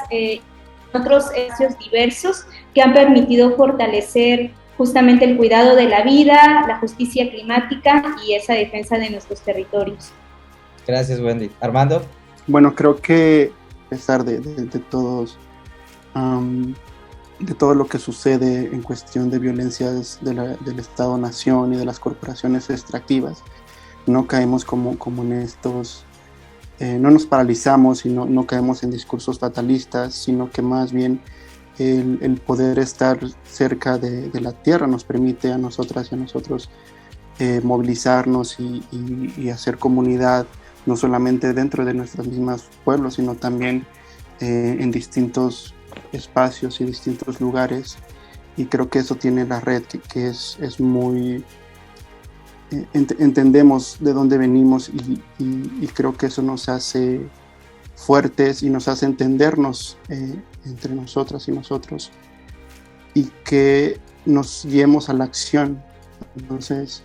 otros 0.94 1.30
espacios 1.36 1.78
diversos 1.78 2.46
que 2.74 2.82
han 2.82 2.94
permitido 2.94 3.58
fortalecer 3.58 4.52
justamente 4.78 5.26
el 5.26 5.36
cuidado 5.36 5.76
de 5.76 5.90
la 5.90 6.04
vida, 6.04 6.64
la 6.66 6.80
justicia 6.80 7.30
climática 7.30 8.16
y 8.26 8.36
esa 8.36 8.54
defensa 8.54 8.98
de 8.98 9.10
nuestros 9.10 9.42
territorios. 9.42 10.14
Gracias, 10.88 11.20
Wendy. 11.20 11.52
Armando. 11.60 12.06
Bueno, 12.48 12.74
creo 12.74 12.96
que 12.96 13.52
pesar 13.90 14.24
de, 14.24 14.40
todos 14.90 15.38
de 17.40 17.54
todo 17.54 17.76
lo 17.76 17.88
que 17.88 18.00
sucede 18.00 18.74
en 18.74 18.82
cuestión 18.82 19.30
de 19.30 19.40
violencias 19.40 20.20
del 20.22 20.80
Estado-Nación 20.80 21.74
y 21.74 21.78
de 21.78 21.86
las 21.86 22.00
corporaciones 22.00 22.70
extractivas. 22.70 23.44
No 24.08 24.26
caemos 24.26 24.66
como, 24.66 24.98
como 24.98 25.22
en 25.24 25.34
estos, 25.34 26.06
eh, 26.80 26.98
no 27.00 27.12
nos 27.12 27.26
paralizamos 27.26 28.06
y 28.06 28.10
no, 28.10 28.26
no, 28.26 28.48
caemos 28.48 28.84
en 28.84 28.90
discursos 28.92 29.38
fatalistas, 29.38 30.16
sino 30.16 30.50
que 30.50 30.62
más 30.62 30.92
bien 30.92 31.22
el, 31.78 32.42
poder 32.46 32.80
estar 32.80 33.20
cerca 33.44 33.98
de, 33.98 34.30
de, 34.30 34.42
la 34.42 34.54
tierra 34.54 34.88
nos 34.88 35.04
permite 35.04 35.52
a 35.52 35.58
nosotras 35.60 36.08
y 36.12 36.16
a 36.16 36.18
nosotros 36.18 36.70
eh, 37.40 37.62
movilizarnos 37.64 38.60
y, 38.60 38.84
y, 38.92 39.34
y, 39.38 39.50
hacer 39.50 39.78
comunidad, 39.78 40.48
no 40.88 40.96
solamente 40.96 41.54
dentro 41.54 41.86
de 41.86 41.94
nuestros 41.94 42.28
mismos 42.28 42.64
pueblos, 42.84 43.16
sino 43.16 43.36
también 43.36 43.86
eh, 44.40 44.78
en 44.80 44.90
distintos 44.90 45.76
espacios 46.12 46.82
y 46.82 46.86
distintos 46.86 47.40
lugares. 47.40 47.98
Y 48.56 48.66
creo 48.66 48.90
que 48.90 49.00
eso 49.00 49.16
tiene 49.16 49.46
la 49.46 49.60
red 49.60 49.84
que, 49.84 50.28
es, 50.28 50.58
es, 50.62 50.80
muy 50.80 51.44
eh, 52.72 52.86
entendemos 52.94 53.98
de 54.00 54.14
dónde 54.14 54.38
venimos 54.38 54.90
y, 54.90 55.22
y, 55.38 55.88
creo 55.88 56.18
que 56.18 56.28
eso 56.28 56.42
nos 56.42 56.68
hace 56.70 57.22
fuertes 57.96 58.64
y 58.64 58.70
nos 58.70 58.88
hace 58.88 59.06
entendernos 59.06 59.98
eh, 60.10 60.42
entre 60.66 60.96
nosotras 60.96 61.48
y 61.48 61.52
nosotros. 61.52 62.12
Y 63.14 63.26
que 63.44 64.00
nos 64.26 64.66
guiemos 64.66 65.10
a 65.10 65.14
la 65.14 65.26
acción. 65.26 65.84
Entonces 66.38 67.04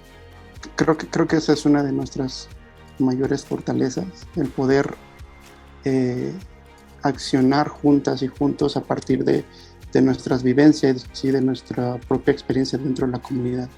creo 0.76 0.96
que 0.96 1.08
creo 1.08 1.26
que 1.26 1.36
esa 1.36 1.52
es 1.52 1.66
una 1.66 1.82
de 1.82 1.92
nuestras 1.92 2.48
mayores 2.98 3.44
fortalezas 3.44 4.06
el 4.36 4.48
poder 4.48 4.94
eh, 5.84 6.32
accionar 7.02 7.68
juntas 7.68 8.22
y 8.22 8.28
juntos 8.28 8.76
a 8.76 8.82
partir 8.82 9.24
de, 9.24 9.44
de 9.92 10.02
nuestras 10.02 10.42
vivencias 10.42 11.06
y 11.22 11.30
de 11.30 11.40
nuestra 11.40 11.98
propia 12.08 12.32
experiencia 12.32 12.78
dentro 12.78 13.06
de 13.06 13.12
la 13.12 13.18
comunidad. 13.18 13.68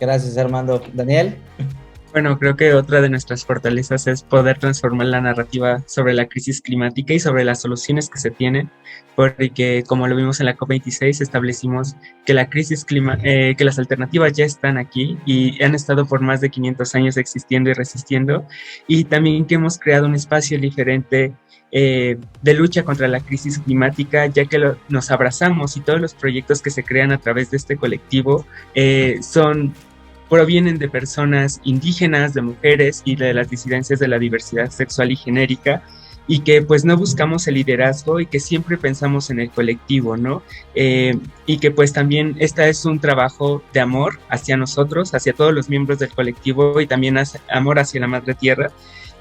Gracias, 0.00 0.36
Armando. 0.36 0.82
Daniel. 0.92 1.38
Bueno, 2.16 2.38
creo 2.38 2.56
que 2.56 2.72
otra 2.72 3.02
de 3.02 3.10
nuestras 3.10 3.44
fortalezas 3.44 4.06
es 4.06 4.22
poder 4.22 4.56
transformar 4.58 5.08
la 5.08 5.20
narrativa 5.20 5.82
sobre 5.86 6.14
la 6.14 6.24
crisis 6.24 6.62
climática 6.62 7.12
y 7.12 7.20
sobre 7.20 7.44
las 7.44 7.60
soluciones 7.60 8.08
que 8.08 8.18
se 8.18 8.30
tienen, 8.30 8.70
porque 9.14 9.84
como 9.86 10.08
lo 10.08 10.16
vimos 10.16 10.40
en 10.40 10.46
la 10.46 10.56
COP26 10.56 11.20
establecimos 11.20 11.94
que 12.24 12.32
la 12.32 12.48
crisis 12.48 12.86
clima, 12.86 13.18
eh, 13.22 13.54
que 13.58 13.66
las 13.66 13.78
alternativas 13.78 14.32
ya 14.32 14.46
están 14.46 14.78
aquí 14.78 15.18
y 15.26 15.62
han 15.62 15.74
estado 15.74 16.06
por 16.06 16.22
más 16.22 16.40
de 16.40 16.48
500 16.48 16.94
años 16.94 17.18
existiendo 17.18 17.68
y 17.68 17.74
resistiendo, 17.74 18.46
y 18.86 19.04
también 19.04 19.44
que 19.44 19.56
hemos 19.56 19.78
creado 19.78 20.06
un 20.06 20.14
espacio 20.14 20.58
diferente 20.58 21.34
eh, 21.70 22.16
de 22.40 22.54
lucha 22.54 22.84
contra 22.84 23.08
la 23.08 23.20
crisis 23.20 23.58
climática, 23.58 24.24
ya 24.24 24.46
que 24.46 24.56
lo, 24.56 24.78
nos 24.88 25.10
abrazamos 25.10 25.76
y 25.76 25.80
todos 25.80 26.00
los 26.00 26.14
proyectos 26.14 26.62
que 26.62 26.70
se 26.70 26.82
crean 26.82 27.12
a 27.12 27.18
través 27.18 27.50
de 27.50 27.58
este 27.58 27.76
colectivo 27.76 28.46
eh, 28.74 29.18
son 29.20 29.74
provienen 30.28 30.78
de 30.78 30.88
personas 30.88 31.60
indígenas, 31.64 32.34
de 32.34 32.42
mujeres 32.42 33.02
y 33.04 33.16
de 33.16 33.32
las 33.34 33.48
disidencias 33.48 33.98
de 33.98 34.08
la 34.08 34.18
diversidad 34.18 34.70
sexual 34.70 35.12
y 35.12 35.16
genérica 35.16 35.82
y 36.28 36.40
que 36.40 36.62
pues 36.62 36.84
no 36.84 36.96
buscamos 36.96 37.46
el 37.46 37.54
liderazgo 37.54 38.18
y 38.20 38.26
que 38.26 38.40
siempre 38.40 38.76
pensamos 38.76 39.30
en 39.30 39.40
el 39.40 39.50
colectivo, 39.50 40.16
¿no? 40.16 40.42
Eh, 40.74 41.16
y 41.46 41.58
que 41.58 41.70
pues 41.70 41.92
también 41.92 42.34
esta 42.38 42.66
es 42.66 42.84
un 42.84 42.98
trabajo 42.98 43.62
de 43.72 43.80
amor 43.80 44.18
hacia 44.28 44.56
nosotros, 44.56 45.14
hacia 45.14 45.32
todos 45.32 45.54
los 45.54 45.68
miembros 45.68 46.00
del 46.00 46.10
colectivo 46.10 46.80
y 46.80 46.86
también 46.86 47.16
amor 47.48 47.78
hacia 47.78 48.00
la 48.00 48.08
madre 48.08 48.34
tierra. 48.34 48.72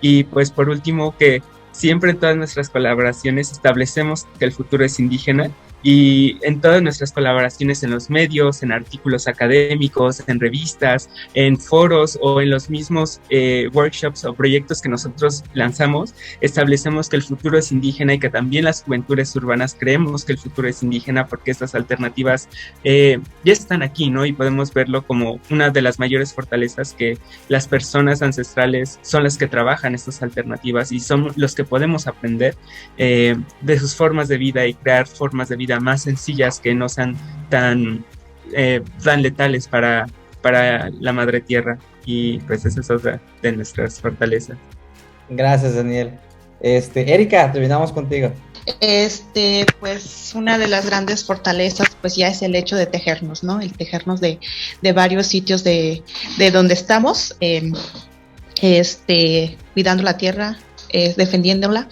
Y 0.02 0.24
pues 0.24 0.50
por 0.50 0.70
último 0.70 1.16
que 1.18 1.44
siempre 1.72 2.12
en 2.12 2.18
todas 2.18 2.38
nuestras 2.38 2.70
colaboraciones 2.70 3.52
establecemos 3.52 4.26
que 4.40 4.46
el 4.46 4.52
futuro 4.52 4.84
es 4.84 5.00
indígena 5.00 5.52
y 5.86 6.40
en 6.42 6.62
todas 6.62 6.82
nuestras 6.82 7.12
colaboraciones 7.12 7.84
en 7.84 7.92
los 7.92 8.10
medios, 8.10 8.64
en 8.64 8.72
artículos 8.72 9.28
académicos, 9.28 10.24
en 10.26 10.40
revistas, 10.40 11.12
en 11.36 11.60
foros 11.60 12.18
o 12.24 12.42
en 12.42 12.50
los 12.50 12.72
mismos 12.72 13.22
eh, 13.30 13.70
workshops 13.72 14.26
o 14.26 14.34
proyectos 14.34 14.82
que 14.82 14.90
nosotros 14.90 15.44
lanzamos, 15.54 16.16
establecemos 16.42 17.08
que 17.08 17.18
el 17.18 17.22
futuro 17.22 17.60
es 17.60 17.72
indígena 17.72 18.16
y 18.16 18.20
que 18.20 18.32
también 18.32 18.66
las 18.66 18.82
juventudes 18.82 19.36
urbanas 19.36 19.78
creemos 19.80 20.26
que 20.26 20.32
el 20.32 20.40
futuro 20.40 20.68
es 20.68 20.82
indígena 20.82 21.28
porque 21.28 21.52
estas 21.52 21.76
alternativas 21.76 22.50
eh, 22.84 23.20
ya 23.44 23.54
están 23.54 23.84
aquí, 23.84 24.10
¿no? 24.10 24.26
Y 24.26 24.34
podemos 24.34 24.74
verlo 24.74 25.06
como 25.06 25.40
una 25.52 25.70
de 25.70 25.84
las 25.84 26.00
mayores 26.00 26.34
fortalezas 26.34 26.94
que 26.94 27.20
las 27.48 27.68
personas 27.68 28.24
ancestrales 28.24 28.98
son 29.04 29.24
las 29.24 29.38
que 29.38 29.48
trabajan 29.48 29.94
estas 29.94 30.24
alternativas 30.24 30.92
y 30.92 31.00
son 31.00 31.32
los 31.36 31.54
que 31.54 31.64
podemos 31.64 32.08
aprender 32.08 32.56
eh, 32.98 33.36
de 33.62 33.80
sus 33.80 33.94
formas 33.94 34.28
de 34.28 34.40
vida 34.40 34.66
y 34.66 34.74
crear 34.74 35.06
formas 35.06 35.50
de 35.50 35.58
vida 35.58 35.75
más 35.80 36.04
sencillas 36.04 36.60
que 36.60 36.74
no 36.74 36.90
sean 36.90 37.16
tan, 37.50 38.06
eh, 38.54 38.82
tan 39.04 39.22
letales 39.22 39.68
para, 39.68 40.08
para 40.42 40.90
la 40.90 41.14
madre 41.14 41.42
tierra. 41.42 41.78
Y 42.06 42.40
pues 42.42 42.66
esa 42.66 42.82
es 42.82 42.90
otra 42.90 43.20
de 43.42 43.52
nuestras 43.52 44.00
fortalezas. 44.00 44.58
Gracias, 45.30 45.76
Daniel. 45.76 46.12
Este, 46.62 47.14
Erika, 47.14 47.52
terminamos 47.52 47.92
contigo. 47.92 48.32
Este, 48.80 49.66
pues 49.80 50.32
una 50.34 50.58
de 50.58 50.68
las 50.68 50.88
grandes 50.88 51.24
fortalezas, 51.24 51.96
pues 52.02 52.16
ya 52.16 52.30
es 52.30 52.42
el 52.42 52.56
hecho 52.56 52.76
de 52.76 52.88
tejernos, 52.88 53.44
¿no? 53.44 53.62
El 53.62 53.74
tejernos 53.74 54.22
de, 54.22 54.40
de 54.82 54.92
varios 54.92 55.28
sitios 55.28 55.64
de, 55.64 56.04
de 56.38 56.52
donde 56.52 56.74
estamos, 56.74 57.36
eh, 57.42 57.72
este, 58.62 59.58
cuidando 59.74 60.02
la 60.04 60.18
tierra, 60.18 60.58
eh, 60.90 61.14
defendiéndola 61.16 61.90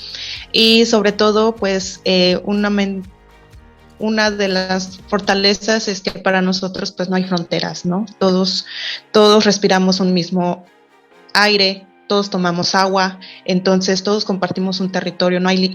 y 0.52 0.86
sobre 0.86 1.12
todo, 1.12 1.56
pues 1.56 2.02
eh, 2.06 2.40
una, 2.44 2.72
una 4.04 4.32
de 4.32 4.50
las 4.50 5.00
fortalezas 5.08 5.88
es 5.88 6.02
que 6.02 6.12
para 6.12 6.42
nosotros 6.42 6.92
pues 6.92 7.08
no 7.08 7.16
hay 7.16 7.24
fronteras, 7.24 7.86
¿no? 7.86 8.06
Todos, 8.20 8.66
todos 9.14 9.46
respiramos 9.46 10.02
un 10.02 10.14
mismo 10.14 10.66
aire, 11.34 11.88
todos 12.08 12.30
tomamos 12.30 12.76
agua, 12.76 13.22
entonces 13.46 14.04
todos 14.04 14.26
compartimos 14.26 14.82
un 14.82 14.92
territorio, 14.92 15.40
no 15.40 15.48
hay 15.48 15.70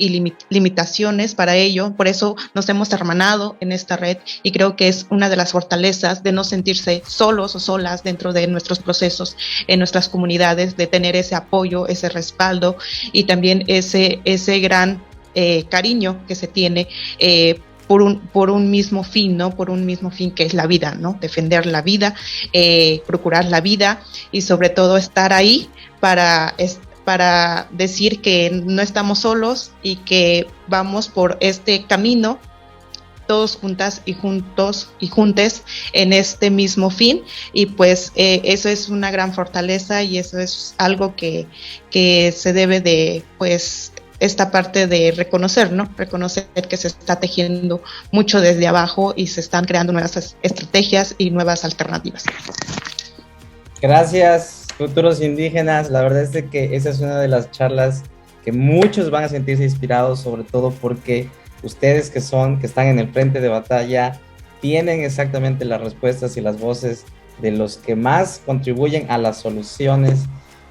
limitaciones 0.50 1.34
para 1.34 1.56
ello, 1.56 1.94
por 1.96 2.06
eso 2.06 2.36
nos 2.52 2.68
hemos 2.68 2.92
hermanado 2.92 3.56
en 3.60 3.72
esta 3.72 3.96
red 3.96 4.18
y 4.42 4.52
creo 4.52 4.76
que 4.76 4.88
es 4.88 5.06
una 5.08 5.30
de 5.30 5.36
las 5.36 5.52
fortalezas 5.52 6.22
de 6.22 6.32
no 6.32 6.44
sentirse 6.44 7.02
solos 7.06 7.56
o 7.56 7.60
solas 7.60 8.04
dentro 8.04 8.34
de 8.34 8.46
nuestros 8.46 8.78
procesos, 8.78 9.38
en 9.68 9.78
nuestras 9.78 10.10
comunidades, 10.10 10.76
de 10.76 10.86
tener 10.86 11.16
ese 11.16 11.34
apoyo, 11.34 11.88
ese 11.88 12.10
respaldo 12.10 12.76
y 13.10 13.24
también 13.24 13.64
ese, 13.68 14.20
ese 14.26 14.60
gran 14.60 15.02
eh, 15.34 15.64
cariño 15.70 16.26
que 16.26 16.34
se 16.34 16.46
tiene 16.46 16.88
eh, 17.18 17.60
por 17.88 18.02
un, 18.02 18.20
por 18.20 18.50
un 18.50 18.70
mismo 18.70 19.02
fin, 19.02 19.36
¿no? 19.36 19.56
Por 19.56 19.70
un 19.70 19.84
mismo 19.86 20.10
fin 20.10 20.30
que 20.30 20.44
es 20.44 20.54
la 20.54 20.66
vida, 20.66 20.94
¿no? 20.94 21.18
Defender 21.20 21.66
la 21.66 21.82
vida, 21.82 22.14
eh, 22.52 23.02
procurar 23.06 23.46
la 23.46 23.60
vida 23.60 24.02
y 24.30 24.42
sobre 24.42 24.68
todo 24.68 24.96
estar 24.96 25.32
ahí 25.32 25.68
para, 25.98 26.54
para 27.04 27.66
decir 27.72 28.20
que 28.20 28.50
no 28.50 28.82
estamos 28.82 29.20
solos 29.20 29.72
y 29.82 29.96
que 29.96 30.46
vamos 30.68 31.08
por 31.08 31.38
este 31.40 31.86
camino 31.86 32.38
todos 33.26 33.56
juntas 33.56 34.02
y 34.06 34.14
juntos 34.14 34.88
y 34.98 35.08
juntes 35.08 35.62
en 35.92 36.12
este 36.12 36.50
mismo 36.50 36.90
fin 36.90 37.22
y 37.52 37.66
pues 37.66 38.10
eh, 38.16 38.40
eso 38.44 38.70
es 38.70 38.88
una 38.88 39.10
gran 39.10 39.34
fortaleza 39.34 40.02
y 40.02 40.18
eso 40.18 40.38
es 40.38 40.74
algo 40.78 41.14
que, 41.14 41.46
que 41.90 42.32
se 42.32 42.54
debe 42.54 42.80
de 42.80 43.22
pues 43.36 43.92
esta 44.20 44.50
parte 44.50 44.86
de 44.86 45.12
reconocer, 45.12 45.72
¿no? 45.72 45.88
Reconocer 45.96 46.46
que 46.68 46.76
se 46.76 46.88
está 46.88 47.20
tejiendo 47.20 47.82
mucho 48.10 48.40
desde 48.40 48.66
abajo 48.66 49.14
y 49.16 49.28
se 49.28 49.40
están 49.40 49.64
creando 49.64 49.92
nuevas 49.92 50.36
estrategias 50.42 51.14
y 51.18 51.30
nuevas 51.30 51.64
alternativas. 51.64 52.24
Gracias, 53.80 54.66
futuros 54.76 55.20
indígenas. 55.20 55.90
La 55.90 56.02
verdad 56.02 56.22
es 56.22 56.44
que 56.50 56.74
esa 56.74 56.90
es 56.90 57.00
una 57.00 57.18
de 57.20 57.28
las 57.28 57.50
charlas 57.50 58.02
que 58.44 58.52
muchos 58.52 59.10
van 59.10 59.24
a 59.24 59.28
sentirse 59.28 59.62
inspirados, 59.62 60.20
sobre 60.20 60.42
todo 60.42 60.72
porque 60.72 61.28
ustedes 61.62 62.10
que 62.10 62.20
son, 62.20 62.58
que 62.58 62.66
están 62.66 62.86
en 62.86 62.98
el 62.98 63.12
frente 63.12 63.40
de 63.40 63.48
batalla, 63.48 64.20
tienen 64.60 65.02
exactamente 65.02 65.64
las 65.64 65.80
respuestas 65.80 66.36
y 66.36 66.40
las 66.40 66.58
voces 66.58 67.04
de 67.40 67.52
los 67.52 67.76
que 67.76 67.94
más 67.94 68.40
contribuyen 68.44 69.08
a 69.10 69.18
las 69.18 69.38
soluciones 69.38 70.24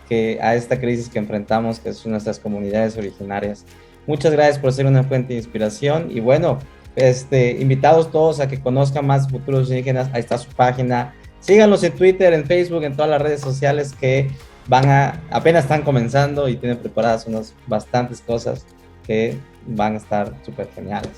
que 0.07 0.39
a 0.41 0.55
esta 0.55 0.79
crisis 0.79 1.09
que 1.09 1.19
enfrentamos, 1.19 1.79
que 1.79 1.93
son 1.93 2.11
nuestras 2.11 2.39
comunidades 2.39 2.97
originarias. 2.97 3.65
Muchas 4.05 4.31
gracias 4.31 4.59
por 4.59 4.71
ser 4.71 4.85
una 4.85 5.03
fuente 5.03 5.33
de 5.33 5.39
inspiración 5.39 6.07
y 6.09 6.19
bueno, 6.19 6.59
este, 6.95 7.51
invitados 7.59 8.11
todos 8.11 8.39
a 8.39 8.47
que 8.47 8.59
conozcan 8.59 9.05
más 9.05 9.29
futuros 9.29 9.69
indígenas, 9.69 10.09
ahí 10.13 10.21
está 10.21 10.37
su 10.37 10.49
página. 10.49 11.13
Síganlos 11.39 11.83
en 11.83 11.93
Twitter, 11.93 12.33
en 12.33 12.45
Facebook, 12.45 12.83
en 12.83 12.95
todas 12.95 13.11
las 13.11 13.21
redes 13.21 13.41
sociales 13.41 13.93
que 13.93 14.29
van 14.67 14.89
a, 14.89 15.21
apenas 15.29 15.65
están 15.65 15.83
comenzando 15.83 16.49
y 16.49 16.55
tienen 16.55 16.77
preparadas 16.77 17.27
unas 17.27 17.53
bastantes 17.67 18.21
cosas 18.21 18.65
que 19.05 19.37
van 19.67 19.93
a 19.93 19.97
estar 19.97 20.33
súper 20.43 20.67
geniales. 20.73 21.11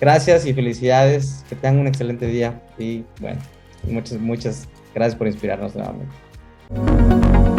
Gracias 0.00 0.44
y 0.44 0.52
felicidades, 0.52 1.44
que 1.48 1.56
tengan 1.56 1.80
un 1.80 1.86
excelente 1.86 2.26
día 2.26 2.60
y 2.78 3.04
bueno, 3.20 3.40
muchas, 3.84 4.18
muchas 4.18 4.68
gracias 4.94 5.16
por 5.16 5.26
inspirarnos 5.26 5.74
nuevamente. 5.74 7.53